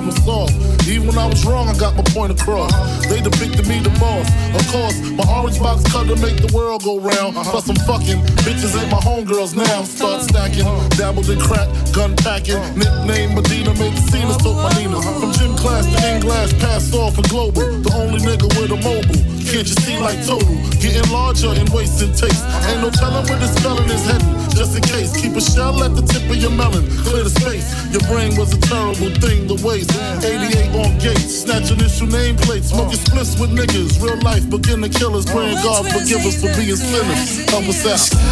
most 0.00 0.18
of 0.18 0.24
them 0.24 0.24
soft. 0.24 0.88
Even 0.88 1.08
when 1.08 1.18
I 1.18 1.26
was 1.26 1.44
wrong, 1.44 1.68
I 1.68 1.76
got 1.78 1.96
my 1.96 2.02
point 2.14 2.32
across. 2.32 2.72
They 3.08 3.20
depicted 3.20 3.66
me 3.66 3.80
the 3.80 3.90
boss. 4.00 4.28
Of 4.54 4.66
course, 4.68 4.96
my 5.10 5.24
orange 5.32 5.58
box 5.58 5.82
cut 5.90 6.06
to 6.08 6.16
make 6.16 6.36
the 6.36 6.50
world 6.54 6.82
go 6.82 6.98
round. 6.98 7.36
Uh-huh. 7.36 7.50
Plus, 7.50 7.68
I'm 7.68 7.76
fucking 7.86 8.20
bitches 8.44 8.74
ain't 8.80 8.90
my 8.90 8.98
homegirls 8.98 9.56
now. 9.56 9.84
Start 9.84 10.22
stacking, 10.22 10.66
dabbled 10.96 11.28
in 11.30 11.40
crack, 11.40 11.68
gun 11.92 12.16
packing. 12.16 12.60
Nickname 12.76 13.34
Medina, 13.34 13.72
made 13.74 13.94
the 13.94 14.04
scenes, 14.10 14.36
took 14.38 14.56
my 14.56 14.70
Nina. 14.78 15.00
From 15.02 15.32
gym 15.32 15.54
class 15.56 15.86
to 15.86 15.98
in 16.10 16.20
glass, 16.20 16.52
passed 16.54 16.94
off 16.94 17.14
for 17.16 17.22
global. 17.28 17.64
The 17.82 17.92
only 17.94 18.20
nigga 18.20 18.48
with 18.58 18.72
a 18.72 18.80
mobile. 18.82 19.22
Can't 19.44 19.68
you 19.68 19.76
see 19.86 19.98
like 19.98 20.18
total? 20.26 20.56
Getting 20.80 21.08
larger 21.12 21.52
and 21.54 21.68
wasting 21.70 22.12
taste. 22.12 22.44
Ain't 22.68 22.80
no 22.80 22.90
telling 22.90 23.24
where 23.28 23.38
this 23.38 23.54
spelling 23.54 23.88
is 23.88 24.04
heading. 24.04 24.43
Just 24.54 24.76
in 24.76 24.82
case, 24.82 25.10
keep 25.20 25.34
a 25.34 25.40
shell 25.40 25.82
at 25.82 25.94
the 25.96 26.02
tip 26.02 26.22
of 26.30 26.36
your 26.36 26.50
melon. 26.50 26.86
Clear 27.02 27.24
the 27.24 27.30
space. 27.30 27.66
Your 27.90 28.02
brain 28.06 28.36
was 28.36 28.54
a 28.54 28.60
terrible 28.60 29.10
thing 29.18 29.48
to 29.48 29.54
waste. 29.66 29.90
88 30.22 30.70
on 30.78 30.98
gates, 30.98 31.42
snatch 31.42 31.70
initial 31.70 32.06
nameplates. 32.06 32.70
Smoking 32.70 32.98
splits 32.98 33.38
with 33.38 33.50
niggas. 33.50 34.00
Real 34.02 34.20
life 34.22 34.48
beginner 34.48 34.88
killers. 34.88 35.26
Praying 35.26 35.58
God 35.62 35.86
forgive 35.90 36.24
us 36.24 36.40
for 36.40 36.54
being 36.54 36.76
sinners. 36.76 37.50
Help 37.50 37.66
us 37.68 37.84
out. 37.86 38.24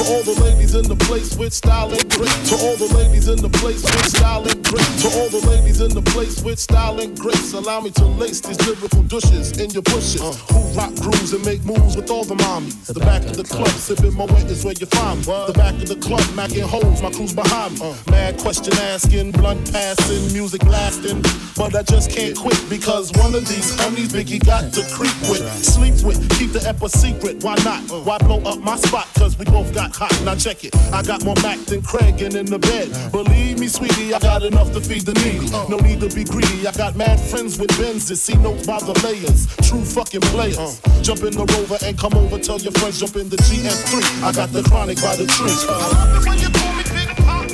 To 0.00 0.06
all 0.06 0.22
the 0.22 0.40
ladies 0.40 0.74
in 0.74 0.88
the 0.88 0.96
place 0.96 1.36
with 1.36 1.52
style 1.52 1.90
and 1.92 2.08
grit. 2.08 2.32
To 2.46 2.54
all 2.64 2.74
the 2.76 2.90
ladies 2.96 3.28
in 3.28 3.36
the 3.36 3.50
place 3.50 3.82
with 3.82 4.08
style 4.08 4.48
and 4.48 4.59
grit. 4.70 4.86
To 5.02 5.08
all 5.18 5.28
the 5.28 5.42
ladies 5.50 5.80
in 5.80 5.90
the 5.90 6.02
place 6.02 6.42
with 6.42 6.58
style 6.58 7.00
and 7.00 7.18
grace. 7.18 7.52
Allow 7.52 7.80
me 7.80 7.90
to 7.90 8.04
lace 8.06 8.40
these 8.40 8.60
lyrical 8.66 9.02
douches 9.02 9.58
in 9.58 9.70
your 9.70 9.82
bushes. 9.82 10.22
Uh. 10.22 10.32
Who 10.54 10.60
rock 10.78 10.94
grooves 10.96 11.32
and 11.32 11.44
make 11.44 11.64
moves 11.64 11.96
with 11.96 12.10
all 12.10 12.24
the 12.24 12.36
mommies. 12.36 12.86
The 12.86 13.00
back 13.00 13.24
of 13.24 13.36
the 13.36 13.44
club, 13.44 13.68
sipping 13.68 14.14
my 14.14 14.24
wet 14.26 14.46
is 14.46 14.64
where 14.64 14.74
you 14.78 14.86
find 14.86 15.18
me. 15.18 15.24
The 15.24 15.52
back 15.54 15.74
of 15.74 15.88
the 15.88 15.96
club, 15.96 16.22
macking 16.38 16.62
holes, 16.62 17.02
my 17.02 17.10
crew's 17.10 17.34
behind 17.34 17.80
me. 17.80 17.90
Uh. 17.90 17.94
Mad 18.10 18.38
question 18.38 18.74
asking, 18.78 19.32
blunt 19.32 19.72
passing, 19.72 20.32
music 20.32 20.62
lasting. 20.64 21.22
But 21.56 21.74
I 21.74 21.82
just 21.82 22.10
can't 22.10 22.36
quit 22.36 22.62
because 22.70 23.12
one 23.14 23.34
of 23.34 23.46
these 23.48 23.74
homies 23.76 24.10
Biggie 24.14 24.44
got 24.44 24.72
to 24.74 24.82
creep 24.94 25.18
with, 25.28 25.42
sleep 25.64 25.94
with, 26.06 26.20
keep 26.38 26.52
the 26.52 26.62
ep 26.66 26.80
a 26.82 26.88
secret. 26.88 27.42
Why 27.42 27.56
not? 27.64 27.90
Uh. 27.90 28.00
Why 28.06 28.18
blow 28.18 28.40
up 28.42 28.60
my 28.60 28.76
spot? 28.76 29.08
Cause 29.14 29.36
we 29.38 29.44
both 29.46 29.74
got 29.74 29.94
hot. 29.94 30.14
Now 30.24 30.36
check 30.36 30.64
it. 30.64 30.76
I 30.92 31.02
got 31.02 31.24
more 31.24 31.36
Mac 31.42 31.58
than 31.66 31.82
Craig 31.82 32.22
and 32.22 32.34
in 32.34 32.46
the 32.46 32.58
bed. 32.58 32.88
Believe 33.12 33.58
me, 33.58 33.66
sweetie, 33.66 34.14
I 34.14 34.18
got 34.18 34.42
enough 34.42 34.59
to 34.72 34.80
feed 34.80 35.06
the 35.06 35.14
needy. 35.24 35.48
No 35.68 35.78
need 35.78 36.00
to 36.00 36.08
be 36.14 36.24
greedy. 36.24 36.66
I 36.66 36.72
got 36.72 36.96
mad 36.96 37.18
friends 37.18 37.58
with 37.58 37.70
Benzes. 37.80 38.18
See 38.18 38.36
notes 38.36 38.66
by 38.66 38.78
the 38.80 38.92
layers. 39.04 39.46
True 39.68 39.84
fucking 39.84 40.20
players. 40.32 40.80
Jump 41.00 41.22
in 41.24 41.32
the 41.32 41.46
rover 41.56 41.78
and 41.84 41.96
come 41.96 42.14
over. 42.14 42.38
Tell 42.38 42.58
your 42.58 42.72
friends, 42.72 43.00
jump 43.00 43.16
in 43.16 43.28
the 43.28 43.36
GM3. 43.36 44.22
I 44.22 44.32
got 44.32 44.52
the 44.52 44.62
chronic 44.62 45.00
by 45.00 45.16
the 45.16 45.26
tree. 45.26 45.50
I 45.50 45.88
love 45.92 46.20
it 46.20 46.28
when 46.28 46.38
you 46.38 46.50
call 46.50 46.72
me 46.76 46.84
Big 46.92 47.10
Papa. 47.16 47.48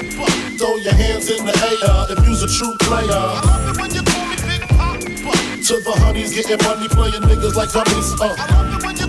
Throw 0.58 0.74
your 0.82 0.94
hands 0.94 1.30
in 1.30 1.46
the 1.46 1.54
air 1.54 2.16
if 2.16 2.26
you's 2.26 2.42
a 2.42 2.50
true 2.50 2.74
player. 2.82 3.06
I 3.06 3.40
love 3.44 3.70
it 3.70 3.80
when 3.80 3.90
you 3.94 4.02
call 4.02 4.26
me 4.26 4.36
Big 4.42 4.62
Papa. 4.68 4.98
To 4.98 5.74
the 5.82 5.94
honeys 6.02 6.34
getting 6.34 6.62
money, 6.66 6.88
playing 6.88 7.22
niggas 7.26 7.54
like 7.54 7.70
dummies. 7.72 8.10
Uh. 8.20 9.05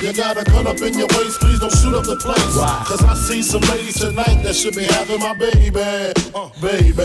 You 0.00 0.14
got 0.14 0.40
a 0.40 0.44
gun 0.44 0.66
up 0.66 0.80
in 0.80 0.94
your 0.94 1.08
waist, 1.18 1.40
please 1.40 1.60
don't 1.60 1.70
shoot 1.70 1.94
up 1.94 2.04
the 2.04 2.16
place. 2.16 2.56
Cause 2.88 3.04
I 3.04 3.14
see 3.14 3.42
some 3.42 3.60
ladies 3.68 4.00
tonight 4.00 4.42
that 4.44 4.56
should 4.56 4.74
be 4.74 4.84
having 4.84 5.20
my 5.20 5.34
baby. 5.34 5.76
Uh, 5.76 6.48
baby. 6.62 7.04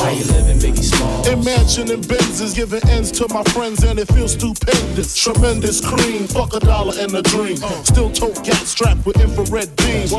How 0.00 0.08
you 0.08 0.24
living, 0.32 0.58
Biggie 0.58 0.82
Small? 0.82 1.28
in 1.28 1.44
mansion 1.44 1.90
and 1.90 2.02
Benzes, 2.04 2.54
giving 2.54 2.82
ends 2.88 3.10
to 3.12 3.28
my 3.28 3.42
friends, 3.52 3.84
and 3.84 3.98
it 3.98 4.08
feels 4.08 4.32
stupendous. 4.32 5.14
Tremendous 5.16 5.84
cream, 5.84 6.26
fuck 6.26 6.54
a 6.54 6.60
dollar 6.60 6.94
and 6.98 7.14
a 7.14 7.22
dream. 7.22 7.58
Uh. 7.62 7.82
Still 7.84 8.10
tote 8.10 8.42
gat 8.44 8.56
strapped 8.56 9.04
with 9.04 9.20
infrared 9.20 9.74
beams. 9.76 10.10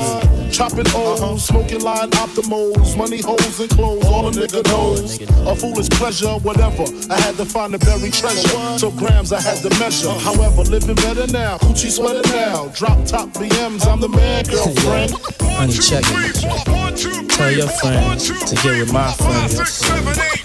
Chopping 0.56 0.88
O's, 0.94 1.22
uh-huh. 1.22 1.38
smoking 1.38 1.82
line 1.82 2.10
optimals, 2.12 2.98
money 2.98 3.22
holes 3.22 3.60
and 3.60 3.70
clothes, 3.70 4.06
all 4.06 4.28
a 4.28 4.32
nigga 4.32 4.64
knows. 4.66 5.22
A 5.22 5.56
foolish 5.56 5.90
pleasure, 5.90 6.34
whatever. 6.46 6.86
I 7.10 7.20
had 7.20 7.36
to 7.38 7.46
find 7.46 7.74
the 7.74 7.80
buried 7.80 8.14
treasure. 8.14 8.78
So 8.78 8.92
grams 8.92 9.32
I 9.34 9.42
had 9.42 9.58
to 9.64 9.70
measure. 9.80 10.10
Uh-huh. 10.10 10.34
However, 10.36 10.64
living 10.64 10.96
better 10.96 11.28
now, 11.28 11.58
Gucci 11.96 12.02
sweater 12.02 12.30
now. 12.30 12.68
Drop 12.70 13.06
top 13.06 13.30
BMs, 13.30 13.88
I'm 13.88 14.00
the 14.00 14.10
man, 14.10 14.44
girlfriend. 14.46 15.12
Honey, 15.56 15.74
check 15.74 16.04
it. 16.08 17.30
Tell 17.30 17.52
your 17.52 17.68
friends 17.68 18.28
to 18.28 18.56
get 18.56 18.80
with 18.80 18.94
my 18.94 19.12
friends. 19.14 19.60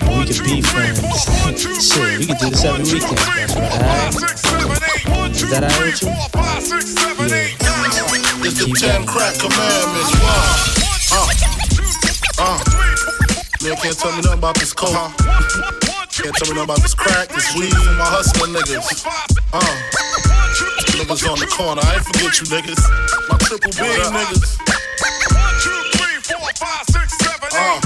We 0.02 0.26
can 0.26 0.44
be 0.44 0.62
friends. 0.62 1.00
Shit, 1.82 2.18
we 2.18 2.26
can 2.26 2.36
do 2.38 2.50
this 2.50 2.64
every 2.64 2.84
weekend. 2.84 3.50
Alright? 3.50 4.14
Is 5.34 5.50
that 5.50 5.64
alright 5.64 5.80
with 5.80 6.02
you? 6.02 6.08
Yeah. 7.26 7.50
It's 8.42 8.58
the 8.58 8.66
ten 8.78 9.06
crack 9.06 9.34
commandments. 9.38 10.12
Wow. 10.20 10.56
Uh. 11.12 11.28
Uh. 12.38 12.58
Man 13.62 13.76
can't 13.76 13.98
tell 13.98 14.12
me 14.12 14.22
nothing 14.22 14.38
about 14.38 14.54
this 14.56 14.72
coke. 14.72 14.94
Can't 16.10 16.34
tell 16.34 16.48
me 16.48 16.54
nothing 16.54 16.64
about 16.64 16.82
this 16.82 16.94
crack, 16.94 17.28
this 17.28 17.54
weed, 17.54 17.74
my 17.98 18.06
hustling 18.06 18.54
niggas. 18.54 19.04
Uh. 19.52 20.09
Niggas 21.10 21.26
on 21.26 21.38
the 21.42 21.46
corner, 21.50 21.82
I 21.82 21.98
ain't 21.98 22.06
forget 22.06 22.38
you 22.38 22.46
niggas. 22.54 22.78
My 23.26 23.34
triple 23.42 23.74
B 23.74 23.82
niggas. 23.82 24.62
Uh. 27.50 27.82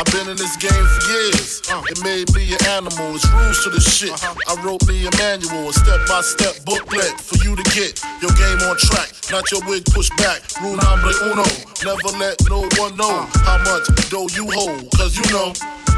I've 0.00 0.08
been 0.08 0.32
in 0.32 0.40
this 0.40 0.56
game 0.56 0.72
for 0.72 1.02
years. 1.12 1.60
Uh, 1.68 1.84
it 1.84 2.00
made 2.00 2.32
me 2.32 2.48
an 2.48 2.64
animal. 2.72 3.12
It's 3.14 3.28
rules 3.28 3.60
to 3.64 3.68
the 3.68 3.80
shit. 3.80 4.16
I 4.24 4.56
wrote 4.64 4.88
me 4.88 5.04
a 5.04 5.12
manual, 5.20 5.68
a 5.68 5.72
step 5.74 6.00
by 6.08 6.22
step 6.22 6.64
booklet 6.64 7.20
for 7.20 7.36
you 7.44 7.54
to 7.54 7.64
get 7.76 8.00
your 8.24 8.32
game 8.40 8.64
on 8.64 8.80
track. 8.80 9.12
Not 9.28 9.44
your 9.52 9.60
wig 9.68 9.84
pushed 9.92 10.16
back. 10.16 10.40
Rule 10.64 10.80
number 10.80 11.12
uno. 11.28 11.44
Never 11.84 12.08
let 12.16 12.40
no 12.48 12.64
one 12.80 12.96
know 12.96 13.28
how 13.44 13.60
much 13.68 13.84
dough 14.08 14.32
you 14.32 14.48
hold. 14.48 14.88
Cause 14.96 15.12
you 15.12 15.28
know. 15.28 15.52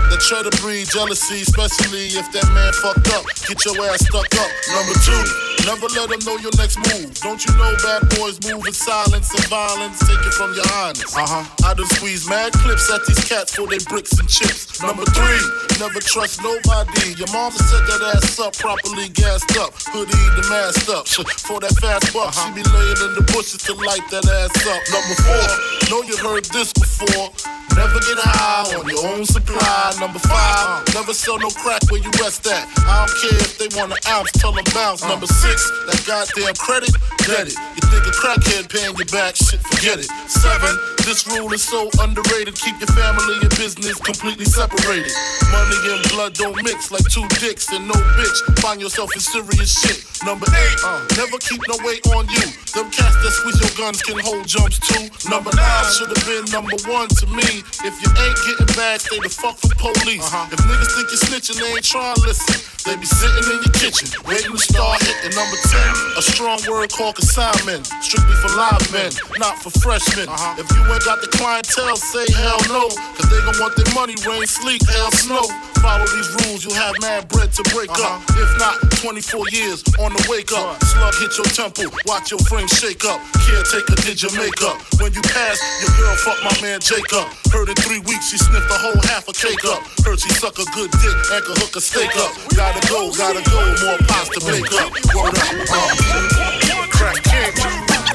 The 0.06 0.16
try 0.22 0.38
to 0.42 0.54
breed 0.62 0.86
jealousy, 0.86 1.42
especially 1.42 2.14
if 2.14 2.30
that 2.30 2.46
man 2.54 2.70
fucked 2.78 3.10
up. 3.10 3.26
Get 3.42 3.58
your 3.66 3.82
ass 3.90 4.06
stuck 4.06 4.30
up. 4.38 4.50
Number 4.70 4.94
two, 5.02 5.22
never 5.66 5.90
let 5.98 6.06
them 6.14 6.22
know 6.22 6.38
your 6.38 6.54
next 6.54 6.78
move. 6.78 7.10
Don't 7.26 7.42
you 7.42 7.50
know 7.58 7.74
bad 7.82 8.06
boys 8.14 8.38
move 8.46 8.62
in 8.62 8.72
silence 8.72 9.34
and 9.34 9.42
violence? 9.50 9.98
Take 10.06 10.22
it 10.22 10.34
from 10.38 10.54
your 10.54 10.66
highness. 10.70 11.10
Uh 11.10 11.26
huh. 11.26 11.44
I 11.66 11.74
done 11.74 11.90
squeeze 11.98 12.22
mad 12.30 12.54
clips 12.54 12.86
at 12.86 13.02
these 13.06 13.18
cats 13.26 13.58
for 13.58 13.66
they 13.66 13.82
bricks 13.90 14.14
and 14.18 14.30
chips. 14.30 14.78
Number 14.78 15.02
three, 15.10 15.42
never 15.82 15.98
trust 15.98 16.38
nobody. 16.38 17.18
Your 17.18 17.30
mama 17.34 17.58
set 17.58 17.82
that 17.90 18.14
ass 18.14 18.38
up 18.38 18.54
properly 18.54 19.10
gassed 19.10 19.58
up. 19.58 19.74
Hoodie 19.90 20.14
the 20.38 20.46
masked 20.46 20.86
up. 20.86 21.08
For 21.46 21.58
that 21.60 21.74
fast 21.82 22.12
buck, 22.12 22.30
she 22.30 22.46
be 22.54 22.62
laying 22.62 23.00
in 23.02 23.12
the 23.18 23.24
bushes 23.34 23.62
to 23.66 23.74
light 23.74 24.06
that 24.14 24.22
ass 24.22 24.54
up. 24.70 24.82
Number 24.94 25.16
four, 25.18 25.46
know 25.90 26.02
you 26.06 26.16
heard 26.18 26.44
this 26.54 26.72
before. 26.72 27.32
Never 27.76 28.00
get 28.00 28.16
high 28.16 28.72
on 28.76 28.88
your 28.88 29.04
own 29.06 29.24
supply. 29.24 29.95
Number 30.00 30.18
five, 30.18 30.84
never 30.94 31.14
sell 31.14 31.38
no 31.38 31.48
crack 31.48 31.80
where 31.90 32.00
you 32.00 32.10
rest 32.20 32.46
at. 32.46 32.68
I 32.84 33.06
don't 33.06 33.16
care 33.16 33.40
if 33.40 33.56
they 33.58 33.68
want 33.78 33.92
an 33.92 33.98
ounce, 34.08 34.30
tell 34.32 34.52
them 34.52 34.64
bounce. 34.74 35.02
Uh. 35.02 35.08
Number 35.08 35.26
six, 35.26 35.70
that 35.86 36.04
goddamn 36.06 36.54
credit, 36.54 36.92
get 37.24 37.48
it. 37.48 37.56
You 37.56 37.82
think 37.88 38.04
a 38.04 38.12
crackhead 38.12 38.68
paying 38.68 38.94
you 38.96 39.04
back, 39.06 39.36
shit, 39.36 39.60
forget 39.60 39.98
it. 39.98 40.10
Seven, 40.28 40.76
this 41.06 41.24
rule 41.28 41.52
is 41.52 41.62
so 41.62 41.88
underrated. 42.02 42.58
Keep 42.58 42.82
your 42.82 42.90
family 42.90 43.38
and 43.38 43.50
business 43.54 43.94
completely 43.94 44.44
separated. 44.44 45.14
Money 45.54 45.78
and 45.94 46.02
blood 46.10 46.34
don't 46.34 46.58
mix 46.66 46.90
like 46.90 47.06
two 47.06 47.22
dicks 47.38 47.70
and 47.70 47.86
no 47.86 47.94
bitch. 48.18 48.58
Find 48.58 48.80
yourself 48.80 49.14
in 49.14 49.20
serious 49.20 49.70
shit. 49.70 50.02
Number 50.26 50.50
eight, 50.50 50.78
uh, 50.82 51.06
never 51.14 51.38
keep 51.38 51.62
no 51.70 51.78
weight 51.86 52.02
on 52.10 52.26
you. 52.26 52.50
Them 52.74 52.90
cats 52.90 53.14
that 53.22 53.30
squeeze 53.38 53.60
your 53.62 53.70
guns 53.78 54.02
can 54.02 54.18
hold 54.18 54.50
jumps 54.50 54.82
too. 54.82 55.06
Number 55.30 55.54
nine 55.54 55.86
should 55.94 56.10
have 56.10 56.26
been 56.26 56.50
number 56.50 56.74
one 56.90 57.06
to 57.22 57.26
me. 57.30 57.62
If 57.86 57.94
you 58.02 58.10
ain't 58.10 58.38
getting 58.42 58.74
back, 58.74 59.06
stay 59.06 59.22
the 59.22 59.30
fuck 59.30 59.62
from 59.62 59.78
police. 59.78 60.26
If 60.50 60.58
niggas 60.58 60.90
think 60.90 61.06
you're 61.14 61.22
snitching, 61.22 61.62
they 61.62 61.70
ain't 61.70 61.86
trying 61.86 62.18
to 62.18 62.22
listen. 62.26 62.58
They 62.86 62.94
be 62.94 63.06
sitting 63.06 63.46
in 63.50 63.58
your 63.66 63.74
kitchen, 63.74 64.06
waiting 64.26 64.54
to 64.54 64.62
start 64.62 65.02
hitting. 65.02 65.34
Number 65.34 65.58
10, 65.58 66.18
a 66.18 66.22
strong 66.22 66.58
word 66.70 66.90
called 66.90 67.18
consignment. 67.18 67.86
Strictly 67.98 68.38
for 68.38 68.50
live 68.54 68.82
men, 68.94 69.10
not 69.42 69.58
for 69.58 69.70
freshmen. 69.82 70.30
If 70.58 70.70
you 70.70 70.82
ain't 70.86 70.95
got 71.04 71.20
the 71.20 71.28
clientele, 71.28 71.96
say 71.96 72.24
hell 72.32 72.60
no. 72.68 72.88
Cause 73.16 73.28
they 73.28 73.40
gon' 73.44 73.58
want 73.60 73.76
their 73.76 73.88
money, 73.94 74.14
rain, 74.24 74.46
sleet, 74.46 74.82
hell, 74.86 75.10
snow. 75.12 75.44
Follow 75.82 76.06
these 76.08 76.30
rules, 76.42 76.64
you'll 76.64 76.74
have 76.74 76.94
mad 77.00 77.28
bread 77.28 77.52
to 77.52 77.62
break 77.74 77.90
up. 77.90 78.22
If 78.34 78.50
not, 78.58 78.80
24 79.04 79.50
years 79.50 79.84
on 80.00 80.12
the 80.12 80.22
wake 80.30 80.50
up. 80.52 80.82
Slug 80.82 81.14
hit 81.20 81.36
your 81.36 81.46
temple, 81.52 81.92
watch 82.06 82.30
your 82.30 82.40
frame 82.48 82.68
shake 82.68 83.04
up. 83.04 83.20
Caretaker 83.44 83.96
did 84.02 84.22
your 84.22 84.32
makeup. 84.34 84.80
When 84.98 85.12
you 85.12 85.22
pass, 85.22 85.60
your 85.84 85.92
girl 86.00 86.16
fuck 86.16 86.38
my 86.42 86.54
man 86.64 86.80
Jacob. 86.80 87.28
Heard 87.52 87.68
in 87.68 87.76
three 87.84 88.00
weeks 88.00 88.30
she 88.30 88.38
sniffed 88.38 88.70
a 88.70 88.78
whole 88.80 89.00
half 89.06 89.28
a 89.28 89.34
cake 89.36 89.64
up. 89.68 89.82
Heard 90.02 90.18
she 90.18 90.30
suck 90.40 90.58
a 90.58 90.66
good 90.72 90.90
dick 91.02 91.16
and 91.32 91.44
could 91.44 91.58
hook 91.60 91.76
a 91.76 91.80
steak 91.80 92.14
up. 92.16 92.32
Gotta 92.56 92.80
go, 92.88 93.12
gotta 93.12 93.42
go, 93.46 93.60
more 93.84 94.00
pots 94.08 94.32
to 94.34 94.40
make 94.48 94.66
up. 94.80 94.90
Word 95.14 95.36
up, 95.36 95.50
uh. 95.70 96.86
Crack 96.90 97.20
King, 97.22 97.52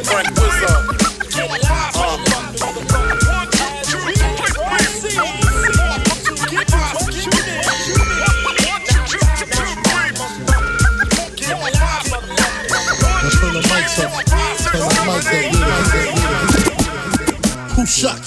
Frank 0.03 0.29
Wizard. 0.35 0.50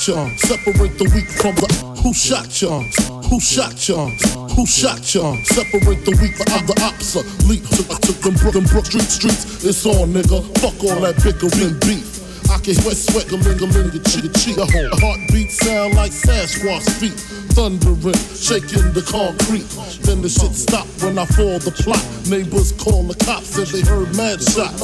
Ya? 0.08 0.28
Separate 0.36 0.98
the 0.98 1.10
weak 1.14 1.28
from 1.28 1.54
the. 1.56 1.68
Who 2.02 2.12
shot 2.12 2.50
ya? 2.60 2.80
Who 3.28 3.40
shot 3.40 3.88
ya? 3.88 4.06
Who 4.54 4.66
shot 4.66 5.02
ya? 5.14 5.36
Separate 5.44 6.04
the 6.04 6.16
weak 6.20 6.36
from 6.36 6.66
the 6.66 6.76
obsolete. 6.84 7.64
Took, 7.72 7.88
took 8.00 8.18
them 8.20 8.34
Brook, 8.34 8.54
them 8.54 8.64
Brook 8.64 8.86
Street 8.86 9.08
streets. 9.08 9.64
It's 9.64 9.86
on, 9.86 10.12
nigga. 10.12 10.44
Fuck 10.60 10.82
all 10.84 11.00
that 11.00 11.16
bickering 11.22 11.78
beef. 11.80 12.20
I 12.50 12.58
can 12.60 12.74
sweat, 12.74 12.96
sweat, 12.96 13.32
a 13.32 13.36
ling 13.36 13.60
a 13.60 13.66
ling, 13.66 13.88
a 13.88 14.00
cheek, 14.04 14.24
a 14.24 14.30
cheek. 14.36 14.56
A 14.58 14.66
heartbeat 15.00 15.50
sound 15.50 15.94
like 15.94 16.12
Sasquatch 16.12 16.88
feet. 17.00 17.16
Thundering, 17.54 18.18
shaking 18.34 18.90
the 18.98 19.04
concrete. 19.06 19.70
Then 20.02 20.20
the 20.22 20.28
shit 20.28 20.50
stopped 20.58 20.90
when 21.02 21.16
I 21.16 21.24
fall 21.24 21.62
the 21.62 21.70
plot. 21.70 22.02
Neighbors 22.26 22.72
call 22.72 23.04
the 23.06 23.14
cops, 23.24 23.54
said 23.54 23.70
they 23.70 23.86
heard 23.86 24.10
mad 24.16 24.42
shots. 24.42 24.82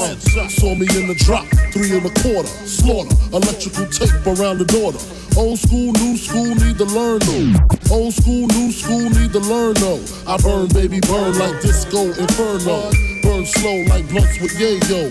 Saw 0.54 0.78
me 0.78 0.86
in 0.94 1.10
the 1.10 1.18
drop, 1.18 1.50
three 1.74 1.90
and 1.90 2.06
a 2.06 2.14
quarter. 2.22 2.46
Slaughter, 2.70 3.10
electrical 3.34 3.90
tape 3.90 4.22
around 4.22 4.62
the 4.62 4.70
daughter. 4.70 5.02
Old 5.34 5.58
school, 5.58 5.90
new 5.98 6.14
school, 6.16 6.54
need 6.62 6.78
to 6.78 6.86
learn 6.86 7.18
though. 7.26 7.58
Old 7.90 8.14
school, 8.14 8.46
new 8.46 8.70
school, 8.70 9.10
need 9.18 9.34
to 9.34 9.42
learn 9.42 9.74
though. 9.74 9.98
I 10.30 10.38
burn, 10.38 10.70
baby, 10.70 11.02
burn 11.10 11.34
like 11.42 11.58
disco 11.62 12.14
inferno. 12.14 12.86
Burn 13.26 13.46
slow 13.50 13.82
like 13.90 14.06
blunts 14.08 14.38
with 14.38 14.54
yayo. 14.54 15.10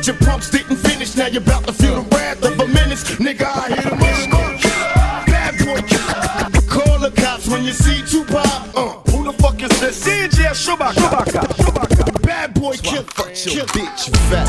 but 0.00 0.06
your 0.06 0.16
pumps 0.16 0.48
didn't 0.48 0.76
finish. 0.76 1.14
Now 1.14 1.26
you're 1.26 1.42
about 1.42 1.66
to 1.66 1.74
feel 1.74 2.02
the 2.02 2.16
wrath 2.16 2.42
of 2.42 2.58
a 2.58 2.66
menace. 2.68 3.04
Nigga, 3.16 3.44
I 3.44 3.68
hit 3.68 3.84
him 3.84 4.32
up. 4.32 5.26
Bad 5.26 5.58
boy. 5.58 5.80
Call 6.68 6.98
the 6.98 7.10
cops 7.10 7.46
when 7.48 7.64
you 7.64 7.72
see 7.72 8.00
Tupac. 8.06 8.46
Uh, 8.74 8.92
who 9.10 9.24
the 9.24 9.32
fuck 9.34 9.62
is 9.62 9.68
this? 9.78 10.02
DJ 10.02 10.54
Shuba-K. 10.54 11.02
Bad 12.22 12.54
boy. 12.54 12.76
killer. 12.78 13.02
Fuck 13.02 13.28
your 13.54 13.66
bitch, 13.66 14.08
you 14.08 14.14
fat 14.30 14.48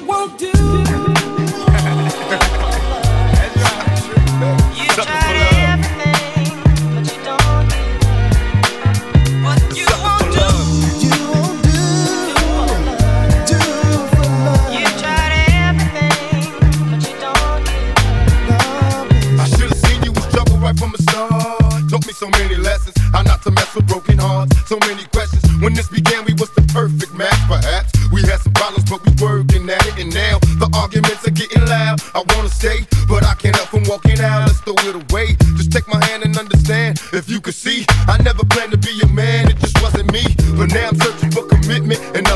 understand 36.68 37.00
if 37.14 37.30
you 37.30 37.40
could 37.40 37.54
see. 37.54 37.86
I 38.06 38.20
never 38.22 38.44
planned 38.44 38.72
to 38.72 38.78
be 38.78 39.00
a 39.02 39.08
man, 39.08 39.50
it 39.50 39.58
just 39.58 39.80
wasn't 39.82 40.12
me. 40.12 40.22
But 40.56 40.72
now 40.72 40.88
I'm 40.88 40.96
searching 40.96 41.30
for 41.30 41.46
commitment 41.46 42.00
and 42.14 42.27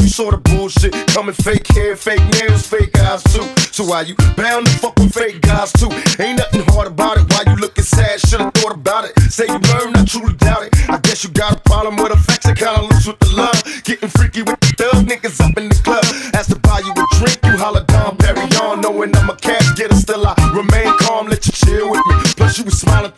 you 0.00 0.08
saw 0.08 0.30
the 0.30 0.38
bullshit 0.38 0.92
coming 1.08 1.34
fake 1.34 1.66
hair, 1.68 1.96
fake 1.96 2.22
nails, 2.38 2.66
fake 2.66 2.96
eyes 2.98 3.22
too. 3.24 3.46
So 3.72 3.84
why 3.84 4.02
you 4.02 4.14
bound 4.36 4.66
to 4.66 4.72
fuck 4.78 4.98
with 4.98 5.12
fake 5.14 5.40
guys 5.42 5.72
too? 5.72 5.90
Ain't 6.22 6.38
nothing 6.38 6.62
hard 6.74 6.88
about 6.88 7.18
it. 7.18 7.24
Why 7.30 7.44
you 7.46 7.56
looking 7.56 7.84
sad? 7.84 8.20
Should've 8.20 8.52
thought 8.54 8.74
about 8.74 9.04
it. 9.04 9.18
Say 9.30 9.46
you 9.46 9.58
learned, 9.72 9.96
I 9.96 10.04
truly 10.04 10.34
doubt 10.34 10.64
it. 10.64 10.74
I 10.88 10.98
guess 10.98 11.24
you 11.24 11.30
got 11.30 11.56
a 11.56 11.60
problem 11.62 11.96
with 11.96 12.12
effects 12.12 12.46
i 12.46 12.54
kinda 12.54 12.82
loose 12.82 13.06
with 13.06 13.18
the 13.20 13.30
love. 13.36 13.58
Getting 13.84 14.08
freaky 14.08 14.42
with 14.42 14.60
the 14.60 14.72
thug 14.76 15.06
niggas 15.06 15.40
up 15.40 15.56
in 15.56 15.68
the 15.68 15.78
club. 15.82 16.04
Ask 16.34 16.50
to 16.50 16.58
buy 16.58 16.80
you 16.80 16.92
a 16.92 17.04
drink, 17.18 17.38
you 17.44 17.56
holla 17.56 17.84
down, 17.84 18.16
Perry 18.16 18.46
on. 18.62 18.80
Knowing 18.80 19.14
I'm 19.16 19.30
a 19.30 19.36
cash 19.36 19.66
getter, 19.76 19.94
still 19.94 20.26
I 20.26 20.34
remain 20.54 20.92
calm, 20.98 21.28
let 21.28 21.46
you 21.46 21.52
chill 21.52 21.90
with 21.90 22.02
me. 22.08 22.14
Plus 22.36 22.58
you 22.58 22.64
was 22.64 22.78
smiling 22.80 23.12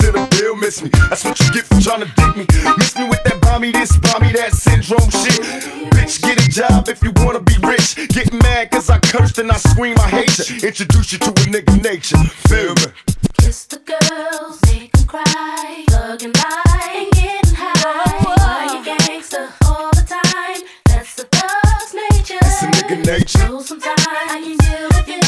Miss 0.73 0.83
me. 0.83 0.89
That's 1.11 1.23
what 1.23 1.39
you 1.39 1.53
get 1.53 1.66
for 1.66 1.79
trying 1.83 2.01
to 2.01 2.11
dig 2.16 2.35
me. 2.35 2.47
Miss 2.79 2.97
me 2.97 3.05
with 3.07 3.23
that 3.25 3.43
bomb 3.43 3.61
this, 3.61 3.95
bomb 3.99 4.25
that 4.33 4.53
syndrome 4.53 5.11
shit. 5.20 5.45
Bitch, 5.93 6.23
get 6.23 6.41
a 6.41 6.49
job 6.49 6.89
if 6.89 7.03
you 7.03 7.12
wanna 7.16 7.41
be 7.41 7.53
rich. 7.61 7.97
Get 8.09 8.33
mad 8.33 8.70
cause 8.70 8.89
I 8.89 8.99
cursed 9.01 9.37
and 9.39 9.53
I 9.53 9.59
scream, 9.59 9.99
I 9.99 10.09
hate 10.09 10.39
you. 10.39 10.66
Introduce 10.66 11.12
you 11.12 11.18
to 11.18 11.29
a 11.29 11.45
nigga 11.53 11.77
nature. 11.83 12.16
Feel 12.49 12.73
me? 12.77 12.89
Kiss 13.37 13.66
the 13.66 13.81
girls, 13.85 14.62
make 14.73 14.93
them 14.93 15.07
cry. 15.07 15.85
Thugging 15.91 16.35
life 16.41 16.97
and 16.97 17.12
getting 17.12 17.55
high. 17.55 18.25
Why 18.25 18.73
you 18.73 18.97
gangster 18.97 19.53
all 19.66 19.91
the 19.91 20.07
time? 20.09 20.64
That's 20.87 21.18
a 21.18 21.25
thug's 21.25 21.93
nature. 21.93 22.41
That's 22.41 22.62
a 22.62 22.66
nigga 22.68 23.05
nature. 23.05 23.39
So 23.41 23.61
sometimes 23.61 24.07
I 24.09 24.41
can 24.41 24.57
deal 24.57 24.89
with 24.89 25.09
you. 25.09 25.22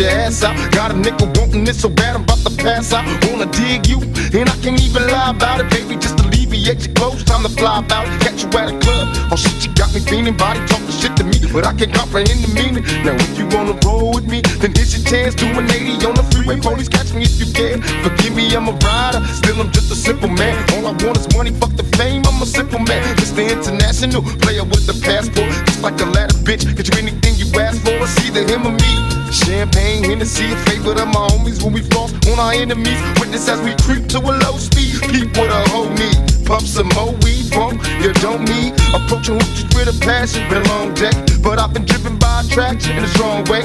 Your 0.00 0.10
ass 0.10 0.42
out. 0.42 0.56
Got 0.72 0.92
a 0.92 0.96
nickel 0.96 1.28
wanting 1.36 1.64
this 1.64 1.80
so 1.82 1.88
bad, 1.88 2.16
I'm 2.16 2.22
about 2.22 2.38
to 2.38 2.50
pass 2.56 2.92
out. 2.92 3.04
Wanna 3.26 3.46
dig 3.46 3.86
you, 3.86 4.00
and 4.32 4.48
I 4.48 4.56
can't 4.62 4.80
even 4.80 5.06
lie 5.06 5.30
about 5.30 5.60
it, 5.60 5.70
baby. 5.70 5.96
Just 5.96 6.19
alleviate 6.60 6.86
your 6.86 6.94
clothes, 6.94 7.24
time 7.24 7.42
to 7.42 7.48
fly 7.48 7.78
about. 7.80 8.06
Catch 8.20 8.42
you 8.42 8.48
at 8.58 8.72
a 8.72 8.78
club. 8.78 9.08
Oh 9.32 9.36
shit, 9.36 9.64
you 9.64 9.72
got 9.74 9.92
me 9.94 10.00
feeling, 10.00 10.36
body 10.36 10.60
talking 10.66 10.90
shit 10.90 11.16
to 11.16 11.24
me, 11.24 11.38
but 11.52 11.66
I 11.66 11.72
can't 11.74 11.92
comprehend 11.92 12.44
the 12.44 12.52
meaning. 12.52 12.84
Now 13.04 13.14
if 13.16 13.38
you 13.38 13.46
wanna 13.48 13.78
roll 13.84 14.12
with 14.14 14.26
me, 14.26 14.42
then 14.60 14.72
here's 14.74 14.92
your 14.96 15.04
chance. 15.06 15.34
Do 15.34 15.46
an 15.46 15.70
80 15.70 16.06
on 16.06 16.14
the 16.14 16.24
freeway, 16.32 16.60
police 16.60 16.88
catch 16.88 17.12
me 17.14 17.24
if 17.24 17.38
you 17.40 17.48
can. 17.52 17.82
Forgive 18.04 18.34
me, 18.34 18.54
I'm 18.54 18.68
a 18.68 18.72
rider, 18.72 19.24
still 19.32 19.60
I'm 19.60 19.70
just 19.72 19.90
a 19.90 19.96
simple 19.96 20.28
man. 20.28 20.56
All 20.76 20.86
I 20.86 20.92
want 21.04 21.16
is 21.18 21.28
money, 21.34 21.50
fuck 21.50 21.72
the 21.76 21.84
fame, 21.96 22.22
I'm 22.26 22.42
a 22.42 22.46
simple 22.46 22.80
man. 22.80 23.02
just 23.16 23.34
Mr. 23.34 23.50
International, 23.50 24.22
player 24.44 24.64
with 24.64 24.86
the 24.86 24.96
passport, 25.00 25.50
just 25.66 25.82
like 25.82 26.00
a 26.00 26.06
ladder 26.06 26.36
bitch. 26.44 26.64
Get 26.76 26.88
you 26.88 26.96
anything 26.98 27.34
you 27.36 27.46
ask 27.60 27.80
for, 27.82 27.96
it's 28.04 28.16
either 28.24 28.44
him 28.44 28.66
or 28.66 28.74
me. 28.74 28.92
Champagne, 29.32 30.02
Hennessy, 30.02 30.52
a 30.52 30.56
favorite 30.66 30.98
of 30.98 31.08
my 31.08 31.22
homies 31.30 31.62
when 31.62 31.72
we 31.72 31.82
floss 31.82 32.12
on 32.26 32.38
our 32.38 32.52
enemies. 32.52 33.00
Witness 33.20 33.48
as 33.48 33.60
we 33.62 33.72
creep 33.86 34.08
to 34.08 34.18
a 34.18 34.34
low 34.42 34.58
speed. 34.58 34.98
Keep 35.12 35.36
what 35.38 35.48
a 35.48 35.70
hoe 35.70 35.88
need. 35.94 36.29
Pump 36.50 36.66
some 36.66 36.88
more 36.96 37.12
weed 37.22 37.46
from 37.54 37.78
you 38.02 38.12
don't 38.14 38.42
need. 38.42 38.74
Approaching 38.92 39.38
hoochies 39.38 39.70
with 39.72 39.86
a 39.86 39.96
passion, 40.04 40.42
been 40.50 40.66
a 40.66 40.68
long 40.70 40.92
day. 40.94 41.12
But 41.40 41.60
I've 41.60 41.72
been 41.72 41.84
driven 41.84 42.18
by 42.18 42.42
attraction 42.42 42.96
in 42.96 43.04
a 43.04 43.06
strong 43.06 43.44
way. 43.44 43.62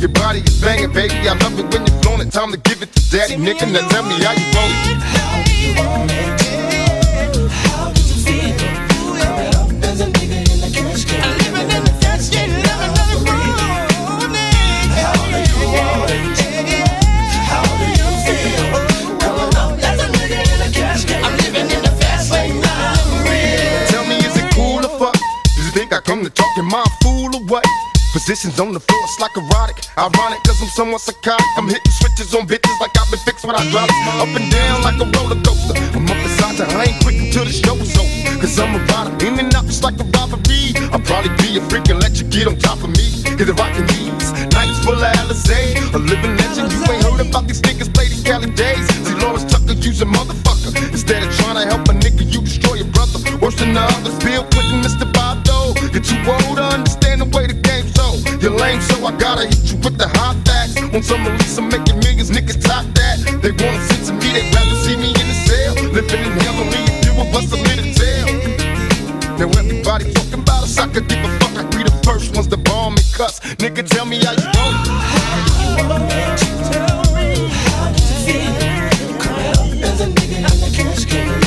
Your 0.00 0.08
body 0.08 0.40
is 0.40 0.60
banging, 0.60 0.92
baby. 0.92 1.14
I 1.28 1.38
love 1.38 1.56
it 1.56 1.72
when 1.72 1.86
you're 1.86 2.02
flown 2.02 2.20
it. 2.20 2.32
Time 2.32 2.50
to 2.50 2.58
give 2.58 2.82
it 2.82 2.92
to 2.94 3.10
daddy, 3.12 3.36
nigga. 3.36 3.70
Now 3.72 3.86
tell 3.86 4.02
me 4.02 4.18
how 4.24 4.32
you 4.32 4.46
want 4.58 4.74
it. 4.90 6.36
Tell 6.42 6.55
come 26.06 26.22
to 26.22 26.30
talk 26.30 26.56
your 26.56 26.64
mind 26.64 26.88
fool 27.02 27.34
or 27.34 27.42
what? 27.50 27.66
Positions 28.14 28.58
on 28.60 28.72
the 28.72 28.80
floor, 28.80 29.02
it's 29.04 29.20
like 29.20 29.34
erotic. 29.36 29.84
Ironic, 29.98 30.40
cause 30.46 30.62
I'm 30.62 30.70
somewhat 30.70 31.02
psychotic. 31.02 31.44
I'm 31.58 31.66
hitting 31.66 31.92
switches 31.98 32.32
on 32.34 32.46
bitches 32.46 32.78
like 32.80 32.94
I've 32.96 33.10
been 33.10 33.20
fixed 33.26 33.44
when 33.44 33.56
I 33.56 33.62
drop 33.70 33.90
it. 33.90 34.22
Up 34.22 34.30
and 34.30 34.48
down 34.50 34.82
like 34.86 34.96
a 35.02 35.06
roller 35.18 35.36
coaster. 35.42 35.74
I'm 35.98 36.06
up 36.06 36.16
you, 36.16 36.64
I 36.64 36.84
ain't 36.88 37.02
quick 37.02 37.18
until 37.18 37.44
the 37.44 37.52
show's 37.52 37.92
over. 37.98 38.40
Cause 38.40 38.58
I'm 38.58 38.78
a 38.78 38.80
rider, 38.86 39.26
in 39.26 39.38
and 39.38 39.52
out 39.54 39.66
just 39.66 39.82
like 39.82 39.98
a 39.98 40.06
robbery. 40.16 40.72
I'll 40.94 41.02
probably 41.02 41.34
be 41.42 41.58
a 41.58 41.62
freak 41.68 41.90
and 41.90 42.00
let 42.00 42.16
you 42.22 42.24
get 42.30 42.46
on 42.46 42.56
top 42.56 42.80
of 42.80 42.88
me. 42.88 43.26
If 43.36 43.60
I 43.60 43.68
can 43.74 43.84
these 43.86 44.32
nights 44.54 44.78
full 44.80 44.96
of 44.96 45.12
Alizé, 45.20 45.76
a 45.92 45.98
living 45.98 46.36
legend. 46.38 46.72
You 46.72 46.80
ain't 46.88 47.02
heard 47.02 47.20
about 47.20 47.46
these 47.46 47.60
niggas 47.60 47.92
play 47.92 48.08
these 48.08 48.22
Cali 48.22 48.48
days. 48.50 48.86
See, 48.88 49.12
Delores 49.12 49.44
Tucker, 49.44 49.74
use 49.74 50.00
a 50.00 50.06
motherfucker. 50.06 50.72
Instead 50.90 51.22
of 51.22 51.34
trying 51.36 51.56
to 51.60 51.66
help 51.66 51.88
a 51.88 51.92
nigga, 51.92 52.24
you 52.32 52.40
destroy 52.40 52.80
your 52.80 52.90
brother. 52.94 53.18
Worse 53.42 53.56
than 53.56 53.74
the 53.74 53.80
others, 53.80 54.16
Bill 54.24 54.44
Clinton, 54.48 54.80
Mr. 54.80 55.05
Too 56.06 56.22
old 56.30 56.56
to 56.58 56.62
understand 56.62 57.20
the 57.20 57.28
way 57.36 57.46
the 57.46 57.54
game's 57.54 57.92
so. 57.94 58.14
You're 58.38 58.54
lame, 58.54 58.80
so 58.80 59.04
I 59.04 59.10
gotta 59.18 59.46
hit 59.46 59.72
you 59.72 59.76
with 59.82 59.98
the 59.98 60.06
hot 60.06 60.36
facts. 60.46 60.78
On 60.94 61.02
some 61.02 61.26
release, 61.26 61.58
I'm 61.58 61.68
making 61.68 61.98
millions, 61.98 62.30
niggas 62.30 62.62
top 62.62 62.86
that. 62.94 63.18
They 63.42 63.50
wanna 63.50 63.82
sit 63.90 64.06
to 64.06 64.12
me, 64.12 64.30
they'd 64.30 64.54
rather 64.54 64.76
see 64.86 64.96
me 64.96 65.10
in 65.10 65.26
the 65.26 65.38
cell. 65.46 65.74
Living 65.90 66.22
in 66.22 66.32
hell, 66.46 66.62
only 66.62 66.78
if 66.86 67.04
you 67.06 67.12
of 67.18 67.34
us 67.34 67.50
a 67.50 67.58
minute 67.58 67.98
tell. 67.98 68.30
Now 69.38 69.50
everybody 69.58 70.12
talking 70.12 70.40
about 70.46 70.62
us, 70.62 70.78
I 70.78 70.86
could 70.86 71.08
give 71.08 71.24
a 71.24 71.28
fuck. 71.40 71.58
I 71.58 71.64
be 71.74 71.82
the 71.82 71.96
first 72.06 72.34
ones 72.34 72.46
to 72.48 72.56
bomb 72.56 72.94
and 72.94 73.08
cuss. 73.12 73.40
Nigga, 73.58 73.82
tell 73.82 74.06
me 74.06 74.22
how 74.22 74.32
you 74.32 74.46
want 74.54 74.86
it. 74.86 75.06
West 80.96 81.45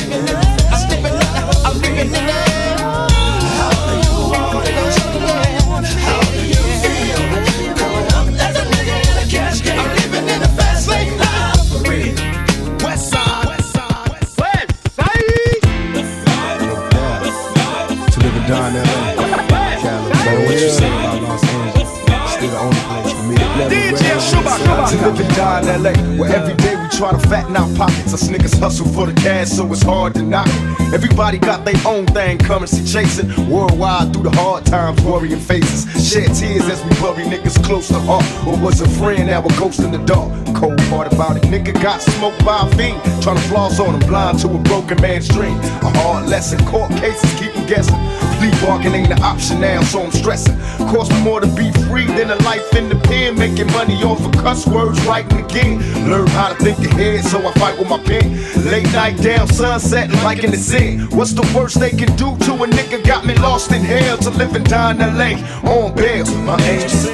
LA, 25.64 25.92
where 26.18 26.30
every 26.34 26.54
day 26.54 26.76
we 26.76 26.88
try 26.90 27.12
to 27.12 27.18
fatten 27.28 27.56
our 27.56 27.68
pockets. 27.76 28.12
Us 28.14 28.28
niggas 28.28 28.58
hustle 28.58 28.86
for 28.88 29.06
the 29.06 29.14
cash, 29.20 29.48
so 29.48 29.70
it's 29.72 29.82
hard 29.82 30.14
to 30.14 30.22
knock. 30.22 30.48
Everybody 30.92 31.38
got 31.38 31.64
their 31.64 31.80
own 31.86 32.06
thing 32.06 32.38
see 32.66 32.84
chasing 32.84 33.28
worldwide 33.48 34.12
through 34.12 34.24
the 34.24 34.30
hard 34.30 34.66
times, 34.66 35.00
worrying 35.02 35.38
faces. 35.38 35.84
Shed 36.08 36.34
tears 36.34 36.68
as 36.68 36.82
we 36.84 36.90
bury 37.00 37.24
niggas 37.24 37.62
close 37.64 37.88
to 37.88 37.98
heart. 38.00 38.24
Or 38.46 38.56
was 38.62 38.80
a 38.80 38.88
friend 38.88 39.28
that 39.28 39.42
was 39.42 39.58
ghost 39.58 39.80
in 39.80 39.92
the 39.92 39.98
dark. 39.98 40.30
Cold 40.54 40.78
part 40.90 41.12
about 41.12 41.36
it, 41.36 41.42
nigga 41.44 41.72
got 41.82 42.00
smoked 42.00 42.44
by 42.44 42.66
a 42.66 42.76
fiend. 42.76 43.00
Trying 43.22 43.36
to 43.36 43.42
floss 43.42 43.80
on 43.80 43.94
him, 43.94 44.08
blind 44.08 44.38
to 44.40 44.48
a 44.48 44.58
broken 44.58 45.00
man's 45.00 45.28
dream. 45.28 45.58
A 45.58 45.90
hard 45.98 46.28
lesson, 46.28 46.64
court 46.66 46.90
cases 46.92 47.32
keep 47.38 47.52
him 47.52 47.66
guessing. 47.66 48.29
Plea 48.40 48.50
barking 48.64 48.94
ain't 48.94 49.12
an 49.12 49.22
option 49.22 49.60
now, 49.60 49.82
so 49.82 50.02
I'm 50.02 50.10
stressing. 50.10 50.58
Cost 50.88 51.12
me 51.12 51.22
more 51.22 51.40
to 51.40 51.46
be 51.48 51.70
free 51.90 52.06
than 52.06 52.30
a 52.30 52.36
life 52.36 52.74
in 52.74 52.88
the 52.88 52.94
pen. 52.94 53.38
Making 53.38 53.66
money 53.66 54.02
off 54.02 54.24
of 54.24 54.32
cuss 54.32 54.66
words, 54.66 54.98
writing 55.04 55.44
again. 55.44 55.78
Learn 56.08 56.26
how 56.28 56.48
to 56.48 56.54
think 56.54 56.78
ahead, 56.78 57.22
so 57.22 57.46
I 57.46 57.52
fight 57.60 57.78
with 57.78 57.90
my 57.90 57.98
pen. 57.98 58.40
Late 58.64 58.90
night 58.94 59.20
down, 59.20 59.46
sunset, 59.46 60.08
like 60.24 60.42
in 60.42 60.52
the 60.52 60.56
zen. 60.56 61.00
What's 61.10 61.34
the 61.34 61.46
worst 61.54 61.78
they 61.78 61.90
can 61.90 62.16
do 62.16 62.34
to 62.46 62.54
a 62.64 62.66
nigga? 62.66 63.04
Got 63.04 63.26
me 63.26 63.34
lost 63.34 63.72
in 63.72 63.82
hell 63.82 64.16
to 64.16 64.30
live 64.30 64.54
and 64.54 64.64
die 64.64 64.92
in 64.92 64.98
LA. 65.18 65.36
On 65.70 65.94
bail, 65.94 66.24
my 66.38 66.58
angels. 66.62 67.10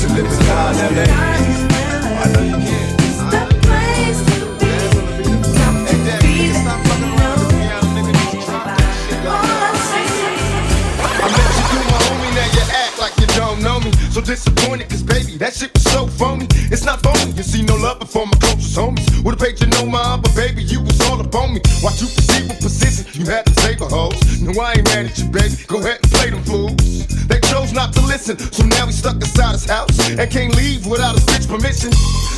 To 0.00 0.08
live 0.14 0.30
in 0.30 0.96
LA. 0.96 1.39
So 14.20 14.26
disappointed, 14.26 14.90
cause 14.90 15.02
baby, 15.02 15.38
that 15.38 15.54
shit 15.56 15.72
was 15.72 15.84
so 15.88 16.04
phony. 16.06 16.44
It's 16.68 16.84
not 16.84 17.00
phony, 17.00 17.32
you 17.32 17.42
see 17.42 17.62
no 17.62 17.76
love 17.76 18.00
before 18.00 18.26
my 18.26 18.36
closest 18.36 18.76
homies. 18.76 19.08
Would've 19.24 19.40
paid 19.40 19.56
you 19.60 19.66
no 19.72 19.86
mind, 19.86 20.20
but 20.20 20.36
baby, 20.36 20.60
you 20.60 20.82
was 20.84 21.00
all 21.08 21.16
up 21.16 21.32
on 21.32 21.56
me. 21.56 21.60
Watch 21.80 22.04
you 22.04 22.08
proceed 22.12 22.44
with 22.52 22.60
precision, 22.60 23.08
you 23.16 23.24
had 23.24 23.46
to 23.48 23.54
save 23.64 23.80
a 23.80 23.88
hoes. 23.88 24.20
No, 24.44 24.52
I 24.60 24.76
ain't 24.76 24.84
mad 24.92 25.08
at 25.08 25.16
you, 25.16 25.24
baby, 25.32 25.56
go 25.64 25.80
ahead 25.80 26.04
and 26.04 26.12
play 26.12 26.28
them 26.28 26.44
fools. 26.44 27.08
They 27.32 27.40
chose 27.48 27.72
not 27.72 27.96
to 27.96 28.02
listen, 28.04 28.36
so 28.36 28.60
now 28.68 28.84
we 28.84 28.92
stuck 28.92 29.16
inside 29.16 29.56
his 29.56 29.64
house. 29.64 29.96
And 30.12 30.28
can't 30.28 30.52
leave 30.54 30.84
without 30.84 31.16
his 31.16 31.24
bitch 31.24 31.48
permission. 31.48 31.88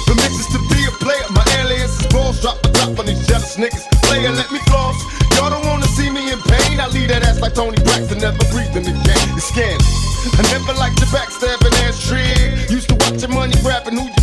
Permissions 0.07 0.55
to 0.55 0.63
be 0.71 0.87
a 0.87 0.95
player, 1.03 1.27
my 1.35 1.43
alias 1.59 1.99
is 1.99 2.07
balls. 2.15 2.39
Drop 2.39 2.63
the 2.63 2.71
top 2.79 2.95
on 2.95 3.07
these 3.11 3.27
jealous 3.27 3.59
niggas. 3.59 3.91
Player, 4.07 4.31
let 4.31 4.47
me 4.55 4.63
floss. 4.71 5.03
Y'all 5.35 5.51
don't 5.51 5.67
wanna 5.67 5.91
see 5.99 6.11
me 6.11 6.31
in 6.31 6.39
pain. 6.47 6.79
I 6.79 6.87
leave 6.95 7.09
that 7.09 7.27
ass 7.27 7.41
like 7.41 7.55
Toni 7.55 7.83
Braxton, 7.83 8.23
never 8.23 8.39
breathing 8.55 8.87
again. 8.87 9.27
It's 9.35 9.51
scandalous. 9.51 10.13
I 10.39 10.43
never 10.55 10.73
liked 10.79 11.01
your 11.01 11.11
backstabbing 11.11 11.42
grabbing 13.83 13.99
who 13.99 14.07
you 14.07 14.22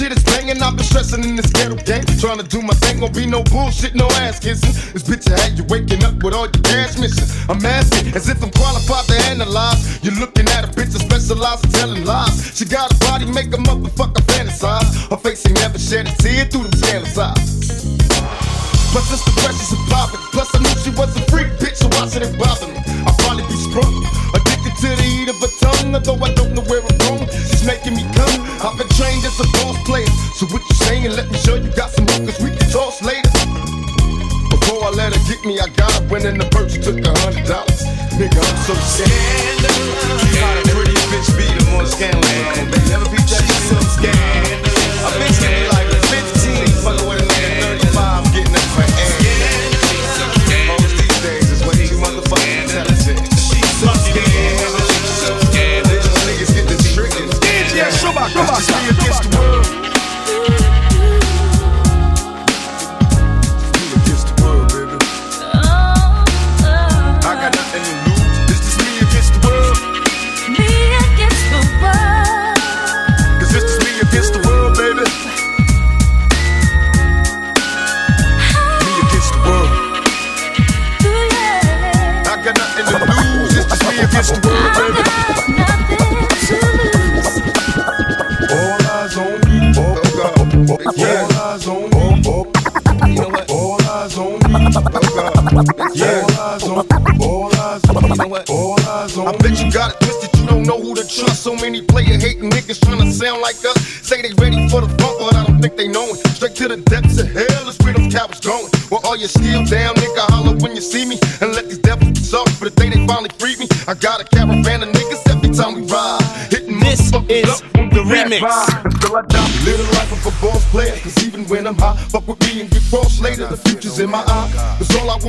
shit 0.00 0.16
is 0.16 0.24
banging. 0.24 0.56
I've 0.62 0.76
been 0.76 0.88
stressing 0.88 1.22
in 1.24 1.36
this 1.36 1.52
ghetto 1.52 1.76
game. 1.84 2.04
Trying 2.16 2.40
to 2.40 2.48
do 2.48 2.62
my 2.62 2.72
thing, 2.80 3.00
gon' 3.00 3.12
be 3.12 3.26
no 3.26 3.44
bullshit, 3.52 3.94
no 3.94 4.08
ass 4.24 4.40
kissing. 4.40 4.72
This 4.96 5.04
bitch 5.04 5.28
I 5.28 5.36
had 5.36 5.58
you 5.58 5.64
waking 5.68 6.02
up 6.02 6.16
with 6.24 6.32
all 6.32 6.48
your 6.48 6.64
cash 6.64 6.96
missing. 6.96 7.28
I'm 7.50 7.60
asking 7.60 8.16
as 8.16 8.28
if 8.28 8.42
I'm 8.42 8.50
qualified 8.50 9.04
to 9.12 9.16
analyze. 9.28 10.00
You're 10.02 10.16
looking 10.16 10.48
at 10.56 10.64
a 10.64 10.68
bitch 10.72 10.96
that 10.96 11.04
specializes 11.04 11.64
in 11.64 11.70
telling 11.72 12.04
lies. 12.04 12.56
She 12.56 12.64
got 12.64 12.88
a 12.88 12.96
body, 13.04 13.26
make 13.26 13.52
a 13.52 13.60
motherfucker 13.60 14.24
fantasize. 14.32 14.88
Her 15.10 15.18
face 15.18 15.44
ain't 15.46 15.60
never 15.60 15.78
shed 15.78 16.08
a 16.08 16.12
tear 16.16 16.46
through 16.46 16.64
them 16.64 16.72
scandalous 16.80 17.18
eyes. 17.18 18.00
Plus 18.90 19.06
just 19.06 19.24
the 19.28 19.34
pressures 19.38 19.70
of 19.70 19.80
poppin'. 19.92 20.20
Plus 20.32 20.48
I 20.56 20.58
knew 20.64 20.74
she 20.80 20.90
was 20.96 21.12
a 21.14 21.22
freak 21.28 21.52
bitch, 21.60 21.76
so 21.76 21.88
why 21.94 22.08
should 22.08 22.24
it 22.24 22.34
bother 22.40 22.66
me? 22.72 22.80
I'll 23.04 23.14
probably 23.20 23.44
be 23.46 23.54
sprung, 23.54 23.94
addicted 24.32 24.74
to 24.80 24.88
the 24.96 25.04
heat 25.04 25.28
of 25.28 25.38
her 25.44 25.52
tongue. 25.60 25.94
Although 25.94 26.24
I 26.24 26.32
don't 26.34 26.56
know 26.56 26.64
where 26.66 26.82
I'm 26.82 26.98
going, 27.04 27.28
she's 27.28 27.62
making 27.62 27.94
me 27.94 28.02
come. 28.16 28.42
I've 28.64 28.76
been 28.76 28.90
trained 28.98 29.24
as 29.24 29.38
a 29.38 29.46
so 30.40 30.46
what 30.46 30.62
you 30.70 30.74
saying? 30.74 31.10
Let 31.10 31.30
me 31.30 31.36
show 31.36 31.56
you 31.56 31.68
got 31.76 31.90
some 31.90 32.06
hookers 32.08 32.40
we 32.40 32.48
can 32.48 32.70
toss 32.72 33.02
later. 33.02 33.28
Before 34.48 34.84
I 34.84 34.90
let 34.96 35.12
her 35.12 35.20
get 35.28 35.44
me, 35.44 35.60
I 35.60 35.68
got 35.76 35.94
up, 36.00 36.08
went 36.08 36.24
in 36.24 36.38
the 36.38 36.46
purse, 36.46 36.78
took 36.80 36.96
a 36.96 37.12
hundred 37.20 37.44
dollars. 37.44 37.84
Nigga, 38.16 38.40
I'm 38.40 38.56
so 38.64 38.72
scandalous. 38.72 39.76
How 40.40 40.56
the 40.56 40.72
pretty 40.72 40.96
bitch 41.12 41.28
be 41.36 41.44
the 41.44 41.84
scandal? 41.84 42.22
They 42.72 42.80
never 42.88 43.04
be 43.12 43.20
that 43.20 43.44
she's 43.44 43.68
so 43.68 43.76
scandalous. 43.84 44.49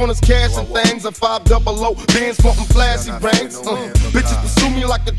Cause 0.01 0.07
all 0.07 0.07
I 0.07 0.07
want 0.07 0.11
is 0.11 0.19
cash 0.21 0.57
and 0.57 0.67
things. 0.67 1.05
A 1.05 1.11
five 1.11 1.43
double 1.43 1.77
O, 1.85 1.93
bands 2.07 2.43
wanting 2.43 2.65
flashy 2.65 3.11
rings. 3.21 3.57
Uh, 3.57 3.77
bitches 4.09 4.41
pursue 4.41 4.69
me 4.71 4.85
like 4.85 5.07
a 5.07 5.10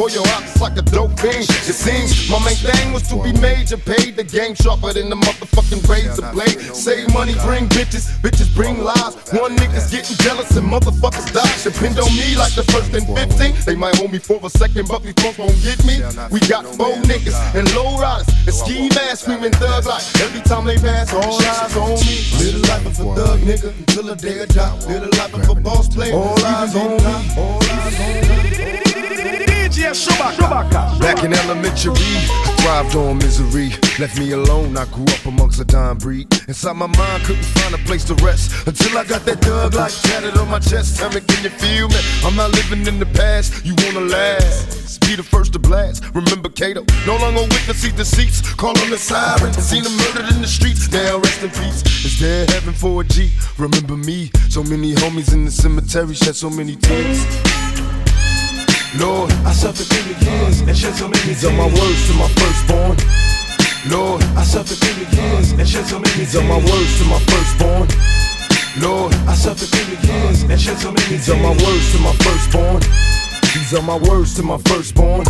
before 0.00 0.24
your. 0.24 0.24
It's 0.40 0.60
like 0.60 0.76
a 0.78 0.82
dope 0.82 1.18
fiend. 1.20 1.44
It 1.44 1.76
seems 1.76 2.28
my 2.30 2.38
main 2.44 2.56
thing 2.56 2.92
was 2.92 3.02
to 3.08 3.22
be 3.22 3.32
major. 3.40 3.76
Paid 3.76 4.16
the 4.16 4.24
game 4.24 4.54
sharper 4.54 4.92
than 4.92 5.10
the 5.10 5.16
motherfucking 5.16 5.86
razor 5.88 6.24
blade. 6.32 6.58
Save 6.74 7.12
money, 7.12 7.34
bring 7.44 7.68
bitches. 7.68 8.08
Bitches 8.24 8.48
bring 8.54 8.82
lies. 8.82 9.16
One 9.32 9.56
nigga's 9.56 9.90
getting 9.90 10.16
jealous 10.18 10.56
and 10.56 10.66
motherfuckers 10.66 11.28
die. 11.32 11.52
Depend 11.62 11.98
on 11.98 12.08
me 12.16 12.36
like 12.36 12.54
the 12.54 12.64
first 12.72 12.94
and 12.94 13.04
15. 13.04 13.54
They 13.66 13.76
might 13.76 13.96
hold 13.96 14.12
me 14.12 14.18
for 14.18 14.40
a 14.42 14.50
second, 14.50 14.88
but 14.88 15.02
these 15.02 15.14
punks 15.14 15.38
won't 15.38 15.60
get 15.62 15.84
me. 15.84 16.00
We 16.30 16.40
got 16.48 16.64
four 16.64 16.96
niggas 17.04 17.36
and 17.54 17.68
low 17.74 17.98
riders 17.98 18.28
and 18.46 18.54
ski 18.54 18.88
masks 18.88 19.20
screaming 19.20 19.52
thug 19.52 19.84
like 19.84 20.04
every 20.20 20.40
time 20.40 20.64
they 20.64 20.78
pass. 20.78 21.12
All 21.12 21.36
eyes 21.36 21.76
on 21.76 22.00
me. 22.08 22.16
Live 22.40 22.56
the 22.56 22.68
life 22.68 22.86
of 22.86 23.00
a 23.00 23.14
thug 23.16 23.40
nigga 23.40 23.68
until 23.76 24.04
the 24.04 24.16
day 24.16 24.40
I 24.40 24.46
die. 24.46 24.74
Live 24.88 25.02
the 25.04 25.12
life 25.16 25.34
of 25.34 25.48
a 25.56 25.60
boss 25.60 25.88
player. 25.88 26.14
All 26.14 26.44
eyes 26.44 26.74
on 26.74 26.96
me. 26.96 27.04
All 27.36 27.60
eyes 27.62 28.00
on 28.00 28.20
me. 28.24 29.39
Back 29.70 31.22
in 31.22 31.32
elementary, 31.32 31.92
I 31.94 32.56
thrived 32.60 32.96
on 32.96 33.18
misery. 33.18 33.70
Left 34.00 34.18
me 34.18 34.32
alone, 34.32 34.76
I 34.76 34.84
grew 34.86 35.04
up 35.04 35.24
amongst 35.26 35.60
a 35.60 35.64
dying 35.64 35.96
breed. 35.96 36.26
Inside 36.48 36.74
my 36.74 36.88
mind, 36.88 37.22
couldn't 37.22 37.44
find 37.44 37.74
a 37.74 37.78
place 37.78 38.04
to 38.04 38.14
rest. 38.16 38.66
Until 38.66 38.98
I 38.98 39.04
got 39.04 39.24
that 39.26 39.40
thug 39.40 39.74
like 39.74 39.92
tatted 39.92 40.36
on 40.38 40.48
my 40.50 40.58
chest. 40.58 40.98
Tell 40.98 41.08
me, 41.10 41.20
can 41.20 41.44
you 41.44 41.50
feel 41.50 41.88
me? 41.88 42.00
I'm 42.24 42.34
not 42.34 42.50
living 42.50 42.84
in 42.86 42.98
the 42.98 43.06
past, 43.06 43.64
you 43.64 43.74
wanna 43.84 44.06
last. 44.06 45.00
Be 45.02 45.14
the 45.14 45.22
first 45.22 45.52
to 45.52 45.60
blast. 45.60 46.02
Remember 46.14 46.48
Kato, 46.48 46.84
no 47.06 47.16
longer 47.16 47.42
witness 47.42 47.78
see 47.78 47.92
deceits. 47.92 48.42
Call 48.54 48.76
on 48.76 48.90
the 48.90 48.98
siren, 48.98 49.52
seen 49.52 49.84
them 49.84 49.96
murdered 49.96 50.34
in 50.34 50.42
the 50.42 50.48
streets. 50.48 50.90
Now 50.90 51.18
rest 51.18 51.42
in 51.42 51.50
peace. 51.50 51.82
Is 52.04 52.18
there 52.18 52.44
heaven 52.46 52.74
for 52.74 53.02
a 53.02 53.04
G? 53.04 53.30
Remember 53.56 53.96
me, 53.96 54.32
so 54.48 54.64
many 54.64 54.94
homies 54.94 55.32
in 55.32 55.44
the 55.44 55.50
cemetery 55.50 56.14
shed 56.14 56.34
so 56.34 56.50
many 56.50 56.74
tears. 56.74 57.24
Lord, 58.98 59.30
I 59.46 59.52
suffered 59.52 59.86
through 59.86 60.14
the 60.14 60.24
years 60.24 60.60
and 60.62 60.76
shed 60.76 60.94
so 60.94 61.06
many 61.06 61.22
tears. 61.22 61.42
These 61.42 61.44
Are 61.44 61.52
my 61.52 61.66
words 61.66 62.06
to 62.08 62.14
my 62.18 62.26
firstborn. 62.34 62.96
Lord, 63.86 64.22
I 64.34 64.42
suffered 64.42 64.78
through 64.78 65.04
the 65.04 65.16
years 65.16 65.52
and 65.52 65.68
shed 65.68 65.86
so 65.86 66.00
many 66.00 66.10
tears. 66.14 66.32
These 66.32 66.42
Are 66.42 66.48
my 66.48 66.58
words 66.58 66.98
to 66.98 67.04
my 67.06 67.20
firstborn. 67.30 67.86
Lord, 68.82 69.14
I 69.30 69.34
suffered 69.34 69.68
through 69.68 69.94
the 69.94 70.06
years 70.06 70.42
and 70.42 70.60
shed 70.60 70.78
so 70.78 70.90
many 70.90 71.06
tears. 71.06 71.26
These 71.26 71.30
Are 71.30 71.38
my 71.38 71.50
words 71.50 71.92
to 71.92 71.98
my 72.02 72.14
firstborn. 72.18 73.29
These 73.54 73.74
are 73.74 73.82
my 73.82 73.98
words 74.08 74.34
to 74.36 74.44
my 74.44 74.58
firstborn. 74.58 75.24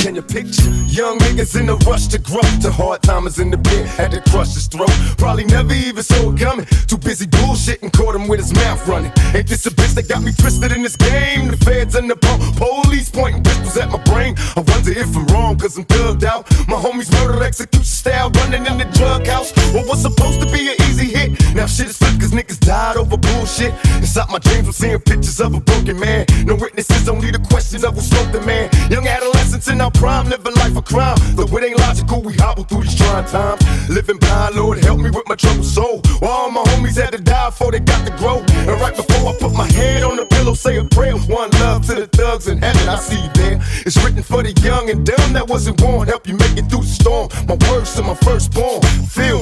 Can 0.00 0.14
you 0.14 0.22
picture 0.22 0.70
young 0.88 1.18
niggas 1.18 1.60
in 1.60 1.68
a 1.68 1.76
rush 1.84 2.06
to 2.06 2.18
grow? 2.18 2.40
To 2.62 2.72
hard 2.72 3.02
timers 3.02 3.38
in 3.38 3.50
the 3.50 3.58
pit, 3.58 3.86
had 3.86 4.12
to 4.12 4.22
crush 4.30 4.54
his 4.54 4.66
throat. 4.66 4.88
Probably 5.18 5.44
never 5.44 5.74
even 5.74 6.02
saw 6.02 6.32
it 6.32 6.40
coming. 6.40 6.64
Too 6.88 6.96
busy 6.96 7.26
bullshitting, 7.26 7.92
caught 7.92 8.14
him 8.14 8.26
with 8.26 8.40
his 8.40 8.54
mouth 8.54 8.80
running. 8.88 9.12
Ain't 9.34 9.46
this 9.46 9.66
a 9.66 9.70
bitch 9.70 9.92
that 9.96 10.08
got 10.08 10.22
me 10.22 10.32
twisted 10.32 10.72
in 10.72 10.82
this 10.82 10.96
game? 10.96 11.48
The 11.48 11.58
feds 11.58 11.96
and 11.96 12.08
the 12.08 12.16
po- 12.16 12.40
police 12.56 13.10
pointing 13.10 13.44
pistols 13.44 13.76
at 13.76 13.90
my 13.90 14.02
brain. 14.04 14.36
I 14.56 14.60
wonder 14.60 14.92
if 14.92 15.14
I'm 15.14 15.26
wrong, 15.26 15.58
cause 15.58 15.76
I'm 15.76 15.84
thugged 15.84 16.24
out. 16.24 16.48
My 16.66 16.76
homies 16.80 17.12
murder 17.12 17.44
execution 17.44 17.84
style, 17.84 18.30
running 18.30 18.64
in 18.64 18.78
the 18.78 18.88
drug 18.96 19.26
house. 19.26 19.52
What 19.74 19.86
was 19.86 20.00
supposed 20.00 20.40
to 20.40 20.46
be 20.46 20.70
an 20.72 20.76
easy 20.88 21.12
hit? 21.12 21.54
Now 21.54 21.66
shit 21.66 21.88
is 21.88 21.98
flipped 21.98 22.20
cause 22.20 22.32
niggas 22.32 22.60
died 22.60 22.96
over 22.96 23.18
bullshit. 23.18 23.74
Inside 24.00 24.30
my 24.30 24.38
dreams, 24.38 24.66
I'm 24.66 24.72
seeing 24.72 25.00
pictures 25.00 25.38
of 25.40 25.54
a 25.54 25.60
broken 25.60 26.00
man. 26.00 26.24
No 26.46 26.54
witnesses, 26.54 27.06
only 27.06 27.30
the 27.30 27.40
question 27.50 27.84
of 27.84 27.94
who 27.94 28.00
smoked 28.00 28.32
the 28.32 28.40
man. 28.40 28.70
Young 28.90 29.06
adolescents 29.06 29.68
in 29.68 29.80
our 29.80 29.90
prime, 29.90 30.28
living 30.28 30.54
life 30.54 30.76
of 30.76 30.84
crime. 30.84 31.16
Though 31.34 31.56
it 31.56 31.64
ain't 31.64 31.78
logical, 31.78 32.22
we 32.22 32.32
hobble 32.34 32.64
through 32.64 32.82
these 32.82 32.96
trying 32.96 33.26
times. 33.26 33.60
Living 33.88 34.18
blind, 34.18 34.54
Lord, 34.54 34.78
help 34.78 35.00
me 35.00 35.10
with 35.10 35.28
my 35.28 35.34
troubled 35.34 35.66
soul. 35.66 36.00
While 36.20 36.30
all 36.30 36.50
my 36.50 36.62
homies 36.70 36.96
had 37.00 37.12
to 37.12 37.20
die 37.20 37.50
before 37.50 37.72
they 37.72 37.80
got 37.80 38.06
to 38.06 38.12
grow. 38.16 38.38
And 38.38 38.80
right 38.80 38.96
before 38.96 39.28
I 39.30 39.36
put 39.38 39.52
my 39.52 39.66
head 39.66 40.02
on 40.02 40.16
the 40.16 40.26
pillow, 40.26 40.54
say 40.54 40.78
a 40.78 40.84
prayer. 40.84 41.16
One 41.16 41.50
love 41.62 41.86
to 41.86 41.94
the 41.94 42.06
thugs 42.06 42.48
in 42.48 42.58
heaven, 42.58 42.88
I 42.88 42.96
see 42.96 43.20
you 43.20 43.30
there. 43.34 43.58
It's 43.84 44.02
written 44.02 44.22
for 44.22 44.42
the 44.42 44.52
young 44.62 44.88
and 44.90 45.04
dumb 45.04 45.32
that 45.34 45.48
wasn't 45.48 45.78
born. 45.78 46.08
Help 46.08 46.26
you 46.26 46.36
make 46.36 46.56
it 46.56 46.66
through 46.70 46.82
the 46.82 46.94
storm. 47.00 47.28
My 47.46 47.56
words 47.68 47.94
to 47.96 48.02
my 48.02 48.14
firstborn. 48.14 48.80
Feel 49.06 49.40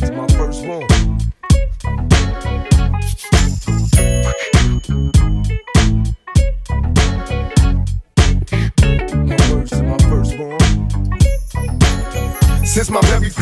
to 0.00 0.12
my 0.12 0.26
firstborn. 0.28 0.86
My 2.44 2.58
very 3.96 5.37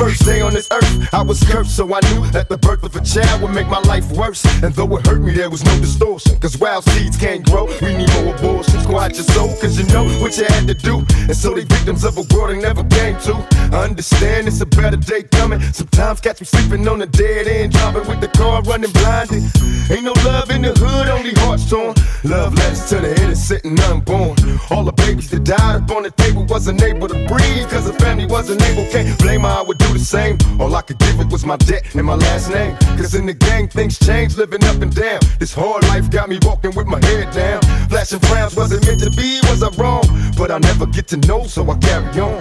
first 0.07 0.25
day 0.25 0.41
on 0.41 0.53
this 0.53 0.69
earth, 0.71 1.13
I 1.13 1.21
was 1.21 1.43
cursed, 1.43 1.75
so 1.75 1.83
I 1.93 2.01
knew 2.11 2.25
that 2.31 2.49
the 2.49 2.57
birth 2.57 2.85
of 2.85 2.95
a 2.95 3.03
child 3.03 3.43
would 3.43 3.53
make 3.53 3.67
my 3.67 3.81
life 3.81 4.09
worse. 4.13 4.45
And 4.63 4.73
though 4.73 4.97
it 4.97 5.05
hurt 5.05 5.21
me, 5.21 5.33
there 5.33 5.51
was 5.51 5.65
no 5.65 5.75
distortion. 5.81 6.39
Cause 6.39 6.57
wild 6.59 6.85
seeds 6.85 7.17
can't 7.17 7.45
grow, 7.45 7.67
we 7.83 7.97
need 7.97 8.13
more 8.15 8.33
abortions. 8.37 8.87
Quiet 8.87 9.17
your 9.17 9.25
soul, 9.25 9.49
cause 9.61 9.77
you 9.79 9.87
know 9.93 10.05
what 10.21 10.39
you 10.39 10.45
had 10.45 10.69
to 10.69 10.75
do. 10.75 10.99
And 11.27 11.37
so 11.37 11.55
they 11.55 11.65
victims 11.65 12.05
of 12.05 12.19
a 12.19 12.25
world 12.33 12.51
they 12.51 12.61
never 12.61 12.85
came 12.85 13.19
to. 13.27 13.35
I 13.75 13.83
understand 13.91 14.47
it's 14.47 14.61
a 14.61 14.67
better 14.67 14.97
day 14.97 15.25
coming. 15.25 15.61
Sometimes 15.73 16.21
catch 16.21 16.41
me 16.41 16.47
sleeping 16.47 16.87
on 16.87 17.03
a 17.03 17.07
dead 17.07 17.49
end, 17.49 17.73
driving 17.73 18.07
with 18.07 18.21
the 18.21 18.29
car 18.29 18.63
running 18.63 18.93
blinded. 18.93 19.43
Ain't 19.91 20.05
no 20.05 20.15
love 20.25 20.51
in 20.51 20.63
the 20.63 20.73
hood, 20.73 21.09
only 21.09 21.35
hearts 21.43 21.69
torn. 21.69 21.95
Love 22.23 22.55
letters 22.55 22.89
to 22.91 23.01
the 23.01 23.11
innocent 23.23 23.65
and 23.65 23.81
unborn. 23.81 24.37
All 24.71 24.85
the 24.85 24.93
babies 24.93 25.31
that 25.31 25.43
died 25.43 25.83
up 25.83 25.91
on 25.91 26.05
the 26.05 26.13
table 26.13 26.45
wasn't 26.45 26.81
able 26.83 27.09
to 27.09 27.19
breathe, 27.27 27.69
cause 27.71 27.87
the 27.91 27.95
family 28.05 28.27
wasn't 28.27 28.63
able. 28.63 28.89
Can't 28.93 29.19
blame 29.19 29.43
her, 29.43 29.49
I 29.49 29.63
would 29.63 29.79
do 29.79 29.96
the 29.99 30.05
same. 30.05 30.39
All 30.61 30.75
I 30.75 30.83
could 30.83 30.99
give 30.99 31.21
it 31.21 31.29
was 31.31 31.45
my 31.45 31.57
debt 31.57 31.95
and 31.95 32.05
my 32.05 32.15
last 32.15 32.51
name. 32.51 32.77
Cause 32.97 33.15
in 33.15 33.27
the 33.27 33.35
gang, 33.35 33.69
things 33.69 33.99
change, 33.99 34.37
living 34.37 34.65
up 34.65 34.81
and 34.83 34.95
down. 34.95 35.21
This 35.39 35.55
hard 35.55 35.83
life 35.89 36.11
got 36.11 36.29
me 36.29 36.39
walking 36.43 36.75
with 36.75 36.87
my 36.87 37.01
head 37.07 37.33
down. 37.33 37.63
Flashing 37.89 38.21
frowns, 38.21 38.57
wasn't 38.57 38.87
meant 38.87 39.01
to 39.01 39.11
be, 39.11 39.41
was 39.49 39.63
I 39.63 39.71
wrong? 39.81 40.05
But 40.37 40.51
I 40.51 40.59
never 40.59 40.87
get 40.87 41.09
to 41.09 41.17
know, 41.29 41.45
so 41.45 41.69
I 41.71 41.77
carry 41.79 42.21
on. 42.21 42.41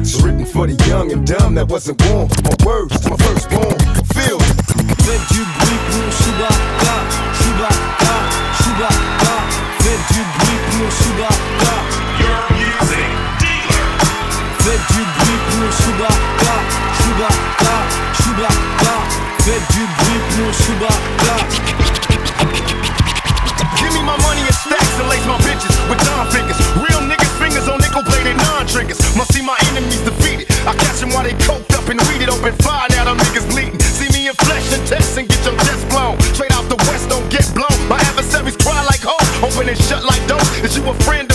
It's 0.00 0.20
written 0.22 0.44
for 0.44 0.66
the 0.66 0.76
young 0.88 1.12
and 1.12 1.26
dumb 1.26 1.54
that 1.54 1.68
wasn't 1.68 1.98
born. 1.98 2.28
My 2.44 2.56
words 2.66 3.00
to 3.00 3.10
my 3.10 3.16
firstborn. 3.16 3.78
Feel. 4.12 4.38
Faites 5.04 5.28
du 5.32 5.42
bruit 5.42 5.82
pour 5.90 6.08
Shuba-K, 6.20 6.86
Shuba-K, 7.40 8.04
Shuba-K. 8.60 9.24
Faites 9.82 10.06
du 10.12 10.22
bruit 10.36 10.62
pour 10.70 10.90
Shuba-K. 11.00 11.64
Your 12.20 12.40
music 12.56 13.10
dealer. 13.40 13.92
Shuba-K, 17.22 17.66
Shuba-K, 18.18 18.84
faites 19.46 19.68
du 19.70 19.86
bruit 19.86 20.22
pour 20.34 20.50
Shuba-K. 20.58 21.26
Give 23.78 23.92
me 23.94 24.02
my 24.02 24.18
money 24.26 24.42
in 24.42 24.50
stacks 24.50 24.98
and 24.98 25.06
lace 25.08 25.22
my 25.30 25.38
bitches 25.46 25.70
with 25.86 26.02
dime 26.02 26.26
fingers. 26.34 26.58
Real 26.82 26.98
niggas 27.06 27.30
fingers 27.38 27.68
on 27.68 27.78
nickel 27.78 28.02
plated 28.02 28.36
non 28.38 28.66
triggers. 28.66 28.98
Must 29.14 29.32
see 29.32 29.42
my 29.42 29.54
enemies 29.70 30.02
defeated. 30.02 30.50
I 30.66 30.74
catch 30.74 30.98
them 30.98 31.10
while 31.10 31.22
they 31.22 31.38
coked 31.46 31.70
up 31.78 31.86
and 31.86 32.00
weeded 32.10 32.28
open 32.28 32.54
fire. 32.58 32.88
Now 32.90 33.04
them 33.04 33.18
niggas 33.18 33.46
bleeding. 33.54 33.78
See 33.78 34.10
me 34.10 34.26
in 34.26 34.34
flesh 34.42 34.72
and 34.74 34.82
test 34.88 35.16
and 35.16 35.28
get 35.28 35.44
your 35.46 35.54
chest 35.62 35.88
blown. 35.90 36.18
Straight 36.34 36.50
out 36.50 36.66
the 36.66 36.76
west, 36.90 37.08
don't 37.08 37.30
get 37.30 37.46
blown. 37.54 37.70
My 37.86 38.02
adversaries 38.10 38.56
cry 38.56 38.82
like 38.82 39.06
hoes, 39.06 39.30
open 39.46 39.68
and 39.68 39.78
shut 39.78 40.02
like 40.02 40.26
doors. 40.26 40.42
Is 40.66 40.76
you 40.76 40.82
a 40.90 40.94
friend? 41.06 41.31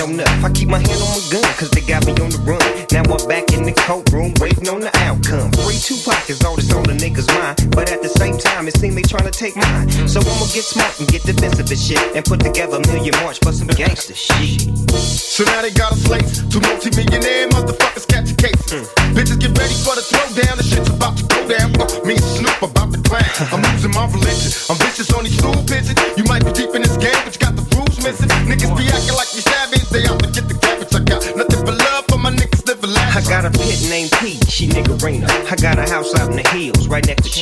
On 0.00 0.16
them 0.16 0.20
all. 0.20 0.30
Show 0.30 0.40
enough. 0.40 0.44
I 0.44 0.50
keep 0.52 0.68
my 0.68 0.78
hand 0.78 1.00
on 1.02 1.10
my 1.12 1.22
gun, 1.30 1.52
cause 1.60 1.70
they 1.70 1.80
got 1.82 2.06
me 2.06 2.12
on 2.12 2.30
the 2.30 2.40
run. 2.48 2.60
Now 2.92 3.04
I'm 3.04 3.28
back 3.28 3.52
in 3.52 3.64
the 3.64 3.72
courtroom, 3.72 4.32
waiting 4.40 4.68
on 4.68 4.80
the 4.80 4.90
outcome. 5.04 5.52
Free 5.60 5.76
Tupac 5.76 6.30
is 6.30 6.42
all 6.44 6.56
that's 6.56 6.72
on 6.72 6.84
the 6.84 6.96
niggas' 6.96 7.28
mind. 7.36 7.70
But 7.70 7.92
at 7.92 8.02
the 8.02 8.08
same 8.08 8.38
time, 8.38 8.68
it 8.68 8.76
seems 8.76 8.94
they 8.94 9.02
trying 9.02 9.30
to 9.30 9.34
take 9.34 9.56
mine. 9.56 9.90
So 10.08 10.20
I'ma 10.20 10.46
get 10.52 10.64
smart 10.64 10.98
and 11.00 11.08
get 11.08 11.22
defensive 11.22 11.68
and 11.70 11.78
shit. 11.78 12.00
And 12.16 12.24
put 12.24 12.40
together 12.40 12.80
a 12.80 12.86
million 12.88 13.14
march 13.22 13.38
for 13.40 13.52
some 13.52 13.68
gangster 13.68 14.14
shit. 14.14 14.72
So 14.90 15.44
now 15.44 15.62
they 15.62 15.70
got 15.70 15.92
a 15.92 15.96
slate. 15.96 16.28
Two 16.50 16.60
multi-millionaire 16.60 17.29
motherfuckers 17.29 17.29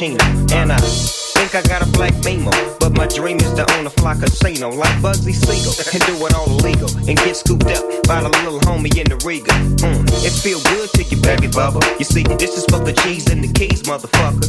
And 0.01 0.71
I 0.71 0.79
think 0.79 1.57
I 1.57 1.63
got 1.63 1.83
a 1.83 1.91
black 1.91 2.13
Mimo. 2.23 2.55
But 2.79 2.93
my 2.97 3.09
dream 3.09 3.39
is 3.39 3.53
to 3.55 3.67
own 3.75 3.85
a 3.85 3.91
fly 3.91 4.15
casino 4.15 4.71
like 4.71 4.95
Bugsy 5.03 5.35
Siegel. 5.35 5.75
And 5.93 6.01
do 6.07 6.15
it 6.25 6.35
all 6.35 6.47
illegal. 6.47 6.89
And 7.09 7.19
get 7.19 7.35
scooped 7.35 7.67
up 7.67 7.83
by 8.07 8.23
the 8.23 8.29
little 8.29 8.61
homie 8.61 8.95
in 8.95 9.11
the 9.11 9.19
Regal. 9.27 9.51
Mm, 9.83 10.07
it 10.23 10.31
feel 10.31 10.63
good 10.71 10.89
to 10.95 11.03
you, 11.03 11.21
baby 11.21 11.49
bubba. 11.49 11.83
You 11.99 12.05
see, 12.05 12.23
this 12.23 12.57
is 12.57 12.65
for 12.67 12.79
the 12.79 12.93
cheese 13.03 13.27
and 13.29 13.43
the 13.43 13.53
keys, 13.53 13.83
motherfucker. 13.91 14.47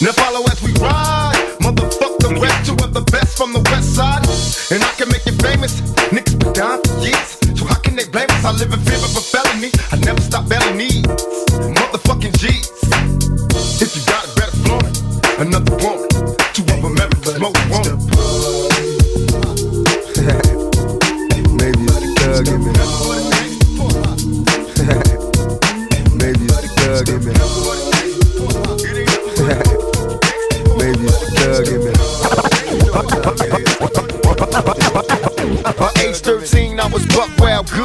Now 0.00 0.12
follow 0.12 0.46
as 0.46 0.62
we 0.62 0.70
ride. 0.78 1.34
motherfucker. 1.58 2.22
the 2.22 2.38
rest, 2.38 2.70
two 2.70 2.78
of 2.78 2.94
the 2.94 3.02
best 3.10 3.36
from 3.36 3.52
the 3.52 3.62
west 3.74 3.96
side. 3.96 4.22
And 4.70 4.84
I 4.84 4.92
can 4.94 5.08
make 5.10 5.26
you 5.26 5.34
famous. 5.42 5.80
Niggas 6.14 6.38
been 6.38 6.52
down 6.52 6.78
for 6.86 6.94
years. 7.02 7.58
So 7.58 7.66
how 7.66 7.80
can 7.80 7.96
they 7.96 8.06
blame 8.06 8.30
us? 8.30 8.44
I 8.44 8.52
live 8.52 8.72
in 8.72 8.78
fear 8.86 9.02
of 9.02 9.18
a 9.18 9.24
felony. 9.34 9.74
I 9.90 9.98
never 10.06 10.20
stop 10.20 10.48
belly 10.48 10.78
needs. 10.78 10.95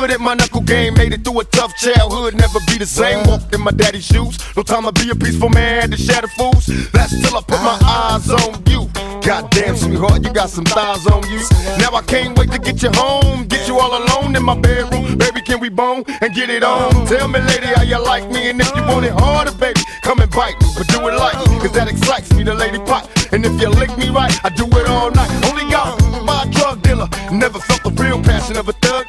Good 0.01 0.13
at 0.13 0.19
my 0.19 0.33
knuckle 0.33 0.61
game. 0.61 0.95
Made 0.95 1.13
it 1.13 1.23
through 1.23 1.41
a 1.41 1.43
tough 1.43 1.75
childhood. 1.77 2.33
Never 2.33 2.57
be 2.65 2.79
the 2.79 2.87
same. 2.87 3.23
Walked 3.27 3.53
in 3.53 3.61
my 3.61 3.69
daddy's 3.69 4.03
shoes. 4.03 4.35
No 4.57 4.63
time 4.63 4.83
to 4.85 4.91
be 4.91 5.11
a 5.11 5.15
peaceful 5.15 5.49
man. 5.49 5.81
Had 5.81 5.91
to 5.91 5.97
shatter 5.97 6.27
fools. 6.29 6.65
That's 6.89 7.13
till 7.21 7.37
I 7.37 7.41
put 7.45 7.61
my 7.61 7.77
ah. 7.85 8.15
eyes 8.15 8.27
on 8.31 8.65
you. 8.65 8.89
Goddamn, 9.21 9.77
sweetheart, 9.77 10.23
you 10.25 10.33
got 10.33 10.49
some 10.49 10.65
thighs 10.65 11.05
on 11.05 11.21
you. 11.29 11.45
Now 11.77 11.93
I 11.93 12.01
can't 12.01 12.35
wait 12.35 12.49
to 12.49 12.57
get 12.57 12.81
you 12.81 12.89
home. 12.95 13.45
Get 13.45 13.67
you 13.67 13.77
all 13.77 13.93
alone 13.93 14.35
in 14.35 14.41
my 14.41 14.57
bedroom. 14.57 15.19
Baby, 15.19 15.41
can 15.41 15.59
we 15.59 15.69
bone 15.69 16.03
and 16.19 16.33
get 16.33 16.49
it 16.49 16.63
on? 16.63 16.89
Oh. 16.95 17.05
Tell 17.05 17.27
me, 17.27 17.39
lady, 17.39 17.67
how 17.67 17.83
you 17.83 18.03
like 18.03 18.27
me. 18.31 18.49
And 18.49 18.59
if 18.59 18.75
you 18.75 18.81
want 18.81 19.05
it 19.05 19.13
harder, 19.13 19.51
baby, 19.51 19.81
come 20.01 20.19
and 20.19 20.31
bite 20.31 20.59
me. 20.61 20.67
But 20.75 20.87
do 20.87 20.97
it 21.09 21.13
like, 21.13 21.37
cause 21.61 21.73
that 21.73 21.87
excites 21.87 22.33
me, 22.33 22.41
the 22.41 22.55
lady 22.55 22.79
pot. 22.79 23.05
And 23.31 23.45
if 23.45 23.53
you 23.61 23.69
lick 23.69 23.95
me 23.99 24.09
right, 24.09 24.33
I 24.43 24.49
do 24.49 24.65
it 24.65 24.87
all 24.87 25.11
night. 25.11 25.29
Only 25.45 25.69
got 25.69 26.01
oh. 26.01 26.23
my 26.25 26.49
drug 26.49 26.81
dealer. 26.81 27.07
Never 27.31 27.59
felt 27.59 27.83
the 27.83 27.91
real 28.01 28.19
passion 28.19 28.57
of 28.57 28.67
a 28.67 28.73
thug. 28.73 29.05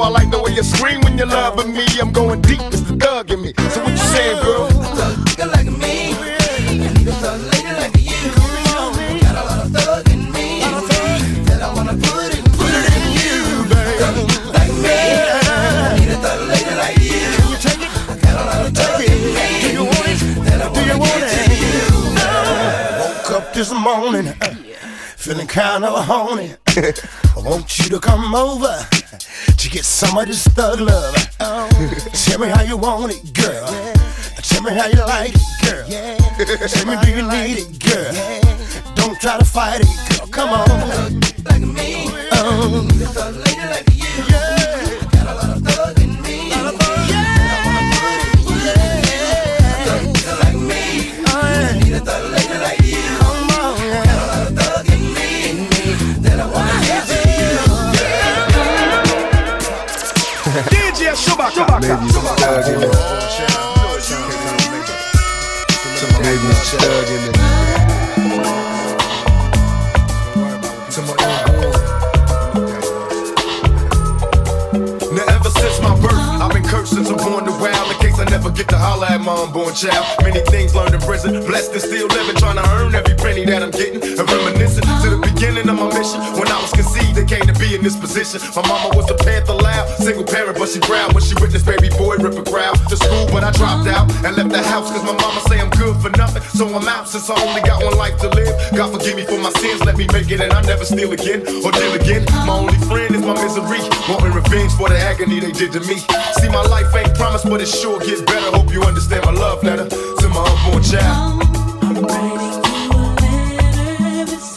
I 0.00 0.08
like 0.08 0.30
the 0.30 0.38
way 0.42 0.52
you 0.52 0.62
scream 0.62 1.00
when 1.02 1.16
you're 1.16 1.26
loving 1.26 1.72
me, 1.72 1.86
I'm 2.00 2.12
going 2.12 2.42
deep. 2.42 2.60
It's 2.68 2.82
the 2.82 2.96
thug 2.96 3.30
in 3.30 3.40
me. 3.40 3.54
So 3.70 3.82
what 3.82 3.90
you 3.90 3.96
saying, 3.96 4.42
girl? 4.42 4.68
Thug 4.68 5.50
like 5.52 5.66
me. 5.66 6.12
I 6.12 6.92
need 6.92 7.08
a 7.08 7.12
thug 7.12 7.40
lady 7.40 7.72
like 7.80 7.96
you. 7.96 8.28
Got 9.24 9.36
a 9.36 9.44
lot 9.48 9.64
of 9.64 9.72
thug 9.72 10.08
in 10.10 10.30
me. 10.32 10.60
That 11.48 11.62
I 11.62 11.72
wanna 11.74 11.94
put 11.94 12.28
it, 12.36 12.44
put 12.60 12.72
it 12.76 12.92
in 12.92 13.04
you. 13.16 13.64
Thug 13.72 14.16
like 14.52 14.74
me. 14.84 15.00
I 15.00 15.96
need 15.98 16.10
a 16.12 16.18
thug 16.20 16.40
lady 16.48 16.74
like 16.76 16.98
you. 17.00 17.24
Can 17.34 17.48
you 17.48 17.56
take 17.56 17.80
it? 17.80 17.92
I 18.06 18.14
got 18.20 18.36
a 18.36 18.44
lot 18.44 18.66
of 18.66 18.72
thug 18.76 19.00
in 19.00 19.16
me. 19.32 19.48
Do 19.64 19.68
you 19.72 19.84
want 19.88 20.08
it? 20.12 20.20
That 20.44 20.60
I 20.60 20.68
wanna 20.68 21.24
get 21.24 21.48
to 21.48 21.56
you. 21.64 21.88
Woke 23.00 23.30
up 23.32 23.54
this 23.54 23.72
morning, 23.72 24.28
uh, 24.42 24.54
feeling 25.16 25.46
kind 25.46 25.84
of 25.84 26.04
horny. 26.04 26.54
I 26.76 27.40
want 27.40 27.78
you 27.78 27.88
to 27.90 27.98
come 27.98 28.34
over 28.34 28.76
to 29.56 29.70
get 29.70 29.84
some 29.84 30.18
of 30.18 30.26
this 30.26 30.46
thug 30.48 30.80
love. 30.80 31.14
Tell 31.38 32.38
me 32.38 32.48
how 32.48 32.62
you 32.62 32.76
want 32.76 33.12
it, 33.12 33.32
girl. 33.32 33.66
Tell 34.42 34.62
me 34.62 34.72
how 34.72 34.86
you 34.86 35.00
like 35.00 35.32
it, 35.34 35.40
girl. 35.64 36.68
Tell 36.68 36.86
me 36.86 36.96
do 37.02 37.10
you 37.10 37.22
need 37.22 37.58
it, 37.58 37.78
girl. 37.78 38.94
Don't 38.94 39.18
try 39.20 39.38
to 39.38 39.44
fight 39.44 39.80
it, 39.82 40.18
girl. 40.18 40.28
Come 40.28 40.50
on. 40.50 41.20
Like 41.44 41.62
me. 41.62 42.06
Um, 42.30 42.88
a 42.88 43.06
thug 43.06 43.36
lady 43.36 43.60
like 43.60 43.95
Maybe 61.86 62.02
it's 62.06 62.14
the 62.14 62.20
thug 62.20 62.66
in 62.66 62.80
me. 62.80 62.86
Maybe 66.20 66.46
it's 66.50 66.72
the 66.72 66.78
thug 66.78 67.35
never 78.30 78.50
forget 78.50 78.68
to 78.68 78.78
holler 78.78 79.06
at 79.06 79.20
my 79.20 79.34
unborn 79.34 79.74
child. 79.74 80.04
Many 80.22 80.40
things 80.46 80.74
learned 80.74 80.94
in 80.94 81.00
prison, 81.00 81.44
blessed 81.46 81.72
and 81.72 81.82
still 81.82 82.08
living, 82.08 82.36
trying 82.36 82.56
to 82.56 82.66
earn 82.78 82.94
every 82.94 83.14
penny 83.14 83.44
that 83.46 83.62
I'm 83.62 83.70
getting. 83.70 84.02
And 84.02 84.26
reminiscing 84.30 84.84
to 85.02 85.08
the 85.10 85.20
beginning 85.20 85.68
of 85.68 85.76
my 85.76 85.88
mission. 85.92 86.20
When 86.38 86.48
I 86.48 86.58
was 86.60 86.72
conceived 86.72 87.18
and 87.18 87.28
came 87.28 87.46
to 87.46 87.56
be 87.58 87.74
in 87.74 87.82
this 87.82 87.96
position. 87.96 88.40
My 88.54 88.62
mama 88.66 88.96
was 88.96 89.10
a 89.10 89.16
panther 89.16 89.54
loud, 89.54 89.88
single 89.98 90.24
parent, 90.24 90.58
but 90.58 90.68
she 90.68 90.80
proud 90.80 91.12
when 91.12 91.22
she 91.22 91.34
witnessed 91.40 91.66
baby 91.66 91.88
boy 91.98 92.16
rip 92.16 92.38
a 92.38 92.44
crowd 92.44 92.76
to 92.88 92.96
school. 92.96 93.26
But 93.32 93.44
I 93.44 93.50
dropped 93.52 93.88
out 93.88 94.10
and 94.24 94.36
left 94.36 94.50
the 94.50 94.62
house 94.62 94.90
cause 94.90 95.04
my 95.04 95.16
mama 95.16 95.40
say 95.48 95.60
I'm 95.60 95.70
good 95.70 95.96
for 96.00 96.10
nothing. 96.16 96.42
So 96.54 96.66
I'm 96.68 96.86
out 96.88 97.08
since 97.08 97.28
I 97.28 97.36
only 97.42 97.62
got 97.62 97.82
one 97.82 97.96
life 97.96 98.18
to 98.20 98.28
live. 98.30 98.54
God 98.74 98.92
forgive 98.92 99.16
me 99.16 99.24
for 99.24 99.38
my 99.38 99.50
sins, 99.60 99.84
let 99.84 99.96
me 99.96 100.06
make 100.12 100.30
it 100.30 100.40
and 100.40 100.52
I 100.52 100.60
never 100.62 100.84
steal 100.84 101.12
again 101.12 101.42
or 101.64 101.70
deal 101.72 101.92
again. 101.94 102.24
My 102.46 102.56
only 102.56 102.78
friend 102.86 103.14
is 103.14 103.22
my 103.22 103.34
misery, 103.34 103.82
wanting 104.08 104.32
revenge 104.32 104.72
for 104.74 104.88
the 104.88 104.98
agony 104.98 105.40
they 105.40 105.52
did 105.52 105.72
to 105.72 105.80
me. 105.80 105.98
See, 106.40 106.48
my 106.48 106.62
life 106.66 106.94
ain't 106.94 107.14
promised, 107.14 107.48
but 107.48 107.60
it 107.60 107.68
sure 107.68 108.00
better. 108.22 108.50
Hope 108.56 108.72
you 108.72 108.82
understand 108.82 109.24
my 109.24 109.32
love 109.32 109.62
letter 109.62 109.86
to 109.88 110.28
my 110.28 110.42
unborn 110.42 110.82
child. 110.82 111.38
My 111.38 111.88
unborn, 111.88 112.38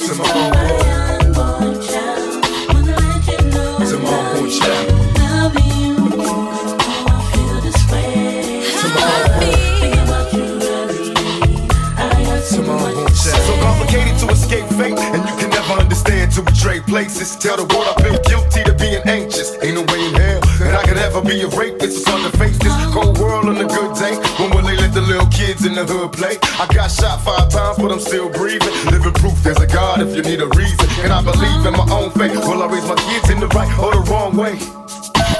to 0.05 0.14
my 0.16 0.26
unborn 1.22 1.82
child. 1.82 2.43
To 3.89 3.97
my 3.97 4.14
unborn 4.26 4.49
child. 4.49 4.88
So 13.45 13.53
complicated 13.62 14.16
to 14.20 14.26
escape 14.30 14.68
fate, 14.78 14.99
and 14.99 15.24
you 15.28 15.36
can 15.38 15.49
never 15.49 15.74
understand 15.74 16.32
to 16.34 16.41
betray 16.41 16.80
places. 16.80 17.36
Tell 17.36 17.57
the 17.57 17.66
world 17.74 17.88
I 17.88 17.93
feel 18.01 18.18
guilty 18.24 18.64
to 18.64 18.74
being 18.74 19.01
anxious. 19.05 19.57
Ain't 19.64 19.76
no 19.76 19.84
way 19.93 20.07
in 20.07 20.14
hell 20.14 20.29
could 20.90 20.98
ever 20.98 21.22
be 21.22 21.42
a 21.42 21.48
rapist. 21.54 22.02
It's 22.02 22.10
hard 22.10 22.26
to 22.26 22.34
face 22.38 22.58
this 22.58 22.74
cold 22.90 23.20
world 23.20 23.46
on 23.46 23.58
a 23.58 23.70
good 23.70 23.94
day. 23.94 24.18
When 24.42 24.50
will 24.50 24.66
they 24.66 24.76
let 24.76 24.92
the 24.92 25.02
little 25.02 25.30
kids 25.30 25.66
in 25.66 25.76
the 25.76 25.86
hood 25.86 26.14
play? 26.14 26.42
I 26.58 26.66
got 26.74 26.90
shot 26.90 27.22
five 27.22 27.50
times, 27.50 27.78
but 27.78 27.92
I'm 27.92 28.00
still 28.00 28.30
breathing. 28.30 28.74
Living 28.90 29.14
proof 29.14 29.38
there's 29.46 29.62
a 29.62 29.68
God 29.68 30.02
if 30.02 30.16
you 30.18 30.24
need 30.24 30.42
a 30.42 30.50
reason. 30.58 30.90
And 31.06 31.14
I 31.14 31.22
believe 31.22 31.62
in 31.62 31.74
my 31.78 31.86
own 31.94 32.10
faith. 32.18 32.34
Will 32.50 32.64
I 32.64 32.68
raise 32.68 32.88
my 32.90 32.98
kids 33.06 33.30
in 33.30 33.40
the 33.40 33.48
right 33.54 33.70
or 33.78 33.94
the 33.94 34.02
wrong 34.10 34.34
way? 34.36 34.58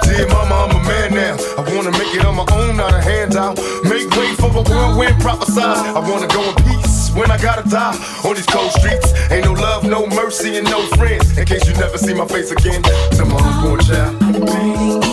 Dear 0.06 0.30
mama, 0.30 0.70
I'm 0.70 0.74
a 0.78 0.82
man 0.86 1.10
now. 1.18 1.36
I 1.58 1.66
wanna 1.74 1.94
make 1.98 2.14
it 2.14 2.24
on 2.26 2.38
my 2.38 2.46
own, 2.54 2.78
not 2.78 2.94
a 2.94 3.02
handout. 3.02 3.58
Make 3.90 4.06
way 4.14 4.30
for 4.38 4.54
a 4.54 4.62
whirlwind 4.62 5.18
prophesize. 5.18 5.82
I 5.98 6.02
wanna 6.06 6.30
go 6.30 6.46
in 6.46 6.56
peace 6.70 7.10
when 7.18 7.32
I 7.32 7.42
gotta 7.42 7.68
die 7.68 7.98
on 8.22 8.36
these 8.38 8.46
cold 8.46 8.72
streets. 8.78 9.10
Ain't 9.34 9.46
no 9.46 9.54
love, 9.54 9.84
no 9.84 10.06
mercy, 10.14 10.58
and 10.58 10.70
no 10.70 10.86
friends. 10.94 11.38
In 11.38 11.46
case 11.46 11.66
you 11.66 11.74
never 11.74 11.98
see 11.98 12.14
my 12.14 12.28
face 12.28 12.52
again, 12.52 12.84
to 13.18 13.26
my 13.26 13.42
unborn 13.42 13.82
child. 13.82 15.09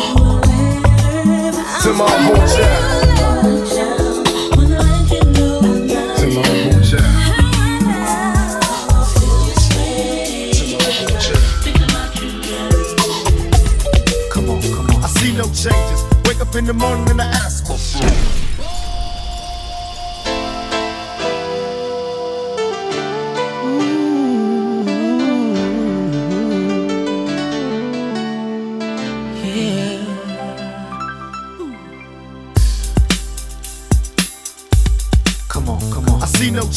On. 2.00 2.08
Come 14.30 14.50
on. 14.50 14.60
I 15.02 15.08
see 15.08 15.32
no 15.36 15.44
changes. 15.44 16.02
Wake 16.24 16.40
up 16.40 16.54
in 16.56 16.64
the 16.64 16.74
morning 16.74 17.08
and 17.10 17.22
I 17.22 17.26
ask 17.26 17.66
for 17.66 17.78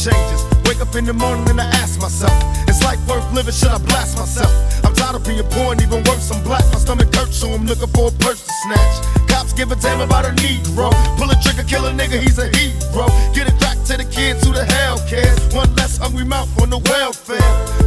changes. 0.04 0.41
Wake 0.64 0.80
up 0.80 0.95
in 0.95 1.04
the 1.04 1.14
morning 1.14 1.47
and 1.50 1.60
I 1.60 1.68
ask 1.84 2.00
myself, 2.00 2.32
is 2.70 2.82
life 2.84 3.00
worth 3.08 3.26
living? 3.34 3.54
Should 3.54 3.72
I 3.72 3.80
blast 3.80 4.18
myself? 4.18 4.52
I'm 4.86 4.93
tired 4.95 5.16
of 5.16 5.26
being 5.26 5.43
poor 5.52 5.74
and 5.74 5.82
even 5.82 6.04
worse, 6.04 6.32
I'm 6.32 6.41
black. 6.43 6.64
My 6.72 6.80
stomach 6.80 7.14
hurts, 7.14 7.38
so 7.38 7.52
I'm 7.52 7.66
looking 7.66 7.91
for 7.91 8.08
a 8.08 8.12
purse 8.24 8.41
to 8.45 8.54
snatch. 8.64 9.18
Cops 9.39 9.53
give 9.53 9.71
a 9.71 9.75
damn 9.77 10.01
about 10.01 10.25
a 10.25 10.35
Negro. 10.43 10.91
Pull 11.15 11.31
a 11.31 11.35
trigger, 11.39 11.63
kill 11.63 11.85
a 11.87 11.91
nigga, 11.95 12.19
he's 12.19 12.37
a 12.39 12.51
hero. 12.59 13.07
Get 13.31 13.47
it 13.47 13.57
back 13.63 13.79
to 13.87 13.95
the 13.95 14.03
kids 14.03 14.43
who 14.43 14.51
the 14.51 14.65
hell 14.67 14.99
cares. 15.07 15.39
One 15.55 15.73
less 15.79 15.95
hungry 15.95 16.25
mouth 16.25 16.51
on 16.59 16.69
the 16.69 16.79
welfare. 16.91 17.39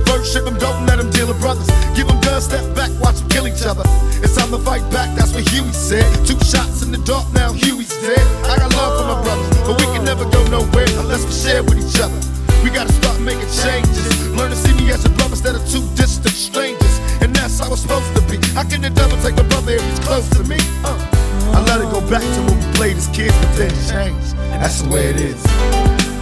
First 0.08 0.32
ship 0.32 0.46
them, 0.46 0.56
don't 0.56 0.86
let 0.86 0.96
them 0.96 1.10
deal 1.10 1.28
with 1.28 1.38
brothers. 1.44 1.68
Give 1.92 2.08
them 2.08 2.16
guns, 2.24 2.48
step 2.48 2.64
back, 2.74 2.88
watch 3.04 3.20
them 3.20 3.28
kill 3.28 3.44
each 3.46 3.68
other. 3.68 3.84
It's 4.24 4.32
time 4.32 4.48
to 4.48 4.64
fight 4.64 4.80
back, 4.88 5.12
that's 5.12 5.36
what 5.36 5.44
Huey 5.52 5.68
said. 5.76 6.08
Two 6.24 6.40
shots 6.40 6.80
in 6.80 6.90
the 6.90 6.96
dark, 7.04 7.28
now 7.36 7.52
Huey's 7.52 7.92
dead. 8.00 8.24
I 8.48 8.56
got 8.56 8.72
love 8.72 8.96
for 8.96 9.04
my 9.12 9.20
brothers, 9.20 9.52
but 9.68 9.76
we 9.76 9.84
can 9.92 10.08
never 10.08 10.24
go 10.32 10.40
nowhere 10.48 10.88
unless 11.04 11.20
we 11.28 11.36
share 11.36 11.60
with 11.60 11.76
each 11.76 12.00
other. 12.00 12.16
We 12.64 12.72
gotta 12.72 12.96
start 12.96 13.20
making 13.20 13.52
changes. 13.60 14.08
Learn 14.32 14.48
to 14.48 14.56
see 14.56 14.72
me 14.80 14.88
as 14.88 15.04
a 15.04 15.12
brother 15.20 15.36
instead 15.36 15.60
of 15.60 15.68
two 15.68 15.84
distant 16.00 16.32
strangers. 16.32 16.96
And 17.20 17.36
that's 17.36 17.60
how 17.60 17.68
it's 17.76 17.82
supposed 17.82 18.08
to 18.16 18.22
be. 18.24 18.40
How 18.56 18.64
can 18.64 18.80
the 18.80 18.88
devil 18.88 19.20
take 19.20 19.36
a 19.36 19.44
brother 19.44 19.76
if 19.76 19.84
he's 19.84 19.98
close 20.00 20.28
to 20.40 20.44
me? 20.48 20.56
Uh, 20.80 21.11
I 21.54 21.60
let 21.68 21.80
it 21.80 21.90
go 21.90 22.00
back 22.08 22.22
to 22.22 22.40
when 22.46 22.56
we 22.58 22.74
played 22.74 22.96
as 22.96 23.08
kids, 23.08 23.34
but 23.40 23.56
then 23.56 23.70
changed. 23.88 24.36
That's 24.60 24.80
the 24.82 24.88
way 24.88 25.06
it 25.06 25.20
is. 25.20 25.42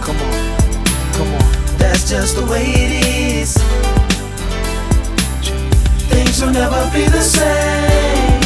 Come 0.01 0.17
on, 0.17 0.33
come 1.13 1.27
on. 1.33 1.77
That's 1.77 2.09
just 2.09 2.35
the 2.35 2.45
way 2.45 2.65
it 2.65 2.91
is. 3.05 3.57
Things 6.09 6.41
will 6.41 6.51
never 6.51 6.89
be 6.93 7.05
the 7.07 7.21
same. 7.21 8.41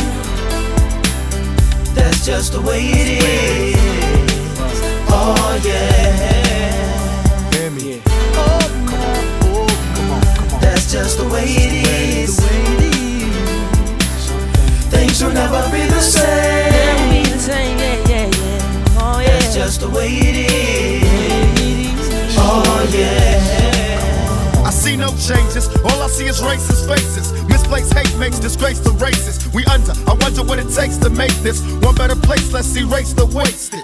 That's 1.96 2.26
just 2.26 2.54
the 2.54 2.62
way 2.62 2.82
it 2.82 3.24
is. 3.24 3.78
Oh 5.10 5.60
yeah. 5.64 7.52
Hear 7.52 7.72
me. 7.72 8.02
That's 10.62 10.92
just 10.92 11.18
the 11.18 11.28
way 11.28 11.46
it 11.46 11.74
is. 12.28 12.40
Things 14.92 15.24
will 15.24 15.34
never 15.34 15.62
be 15.72 15.86
the 15.88 16.02
same. 16.02 16.75
Oh, 17.48 19.22
That's 19.24 19.54
just 19.54 19.82
the 19.82 19.90
way 19.90 20.08
it 20.10 20.52
is. 20.52 22.36
Oh 22.40 22.90
yeah. 22.92 24.66
I 24.66 24.72
see 24.72 24.96
no 24.96 25.10
changes. 25.10 25.68
All 25.84 26.02
I 26.02 26.08
see 26.08 26.26
is 26.26 26.42
racist 26.42 26.88
faces. 26.88 27.32
Misplaced 27.48 27.94
hate 27.94 28.18
makes 28.18 28.40
disgrace 28.40 28.80
to 28.80 28.92
races. 28.94 29.48
We 29.54 29.64
under. 29.66 29.94
I 30.10 30.16
wonder 30.22 30.44
what 30.44 30.58
it 30.58 30.74
takes 30.74 30.98
to 30.98 31.10
make 31.12 31.36
this 31.44 31.62
one 31.84 31.94
better 31.94 32.16
place. 32.16 32.52
Let's 32.52 32.76
erase 32.76 33.14
the 33.14 33.28
wasted. 33.28 33.84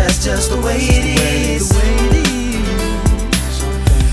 That's 0.00 0.24
just 0.24 0.48
the 0.48 0.56
way 0.56 0.78
it 0.80 1.20
is. 1.60 1.68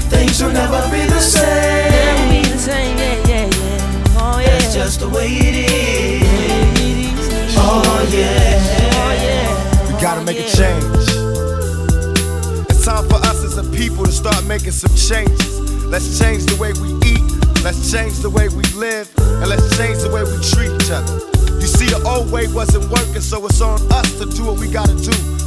Things 0.10 0.44
will 0.44 0.52
never 0.52 0.82
be 0.92 1.06
the 1.06 1.20
same. 1.20 2.44
Oh, 4.20 4.42
that's 4.44 4.74
just 4.74 5.00
the 5.00 5.08
way 5.08 5.28
it 5.28 5.56
is. 5.72 7.30
Oh, 7.58 7.82
oh 7.86 8.04
yeah. 8.12 9.88
We 9.88 10.02
gotta 10.02 10.26
make 10.26 10.40
a 10.40 10.50
change. 10.50 11.08
It's 12.70 12.84
time 12.84 13.08
for 13.08 13.16
us 13.24 13.46
as 13.46 13.58
a 13.58 13.64
people 13.72 14.06
to 14.06 14.12
start 14.12 14.44
making 14.46 14.74
some 14.74 14.94
changes. 14.94 15.86
Let's 15.86 16.20
change 16.20 16.44
the 16.48 16.58
way 16.60 16.74
we 16.84 16.90
eat. 17.08 17.24
Let's 17.64 17.90
change 17.90 18.20
the 18.20 18.30
way 18.30 18.50
we 18.50 18.66
live. 18.76 19.10
And 19.40 19.48
let's 19.48 19.78
change 19.78 20.00
the 20.00 20.12
way 20.12 20.24
we 20.24 20.36
treat 20.52 20.70
each 20.84 20.92
other. 20.92 21.16
You 21.62 21.68
see, 21.68 21.88
the 21.88 22.04
old 22.06 22.30
way 22.30 22.48
wasn't 22.52 22.92
working, 22.92 23.22
so 23.22 23.46
it's 23.46 23.62
on 23.62 23.80
us 23.94 24.20
to 24.20 24.26
do 24.26 24.44
what 24.44 24.60
we 24.60 24.70
gotta 24.70 24.96
do 24.96 25.47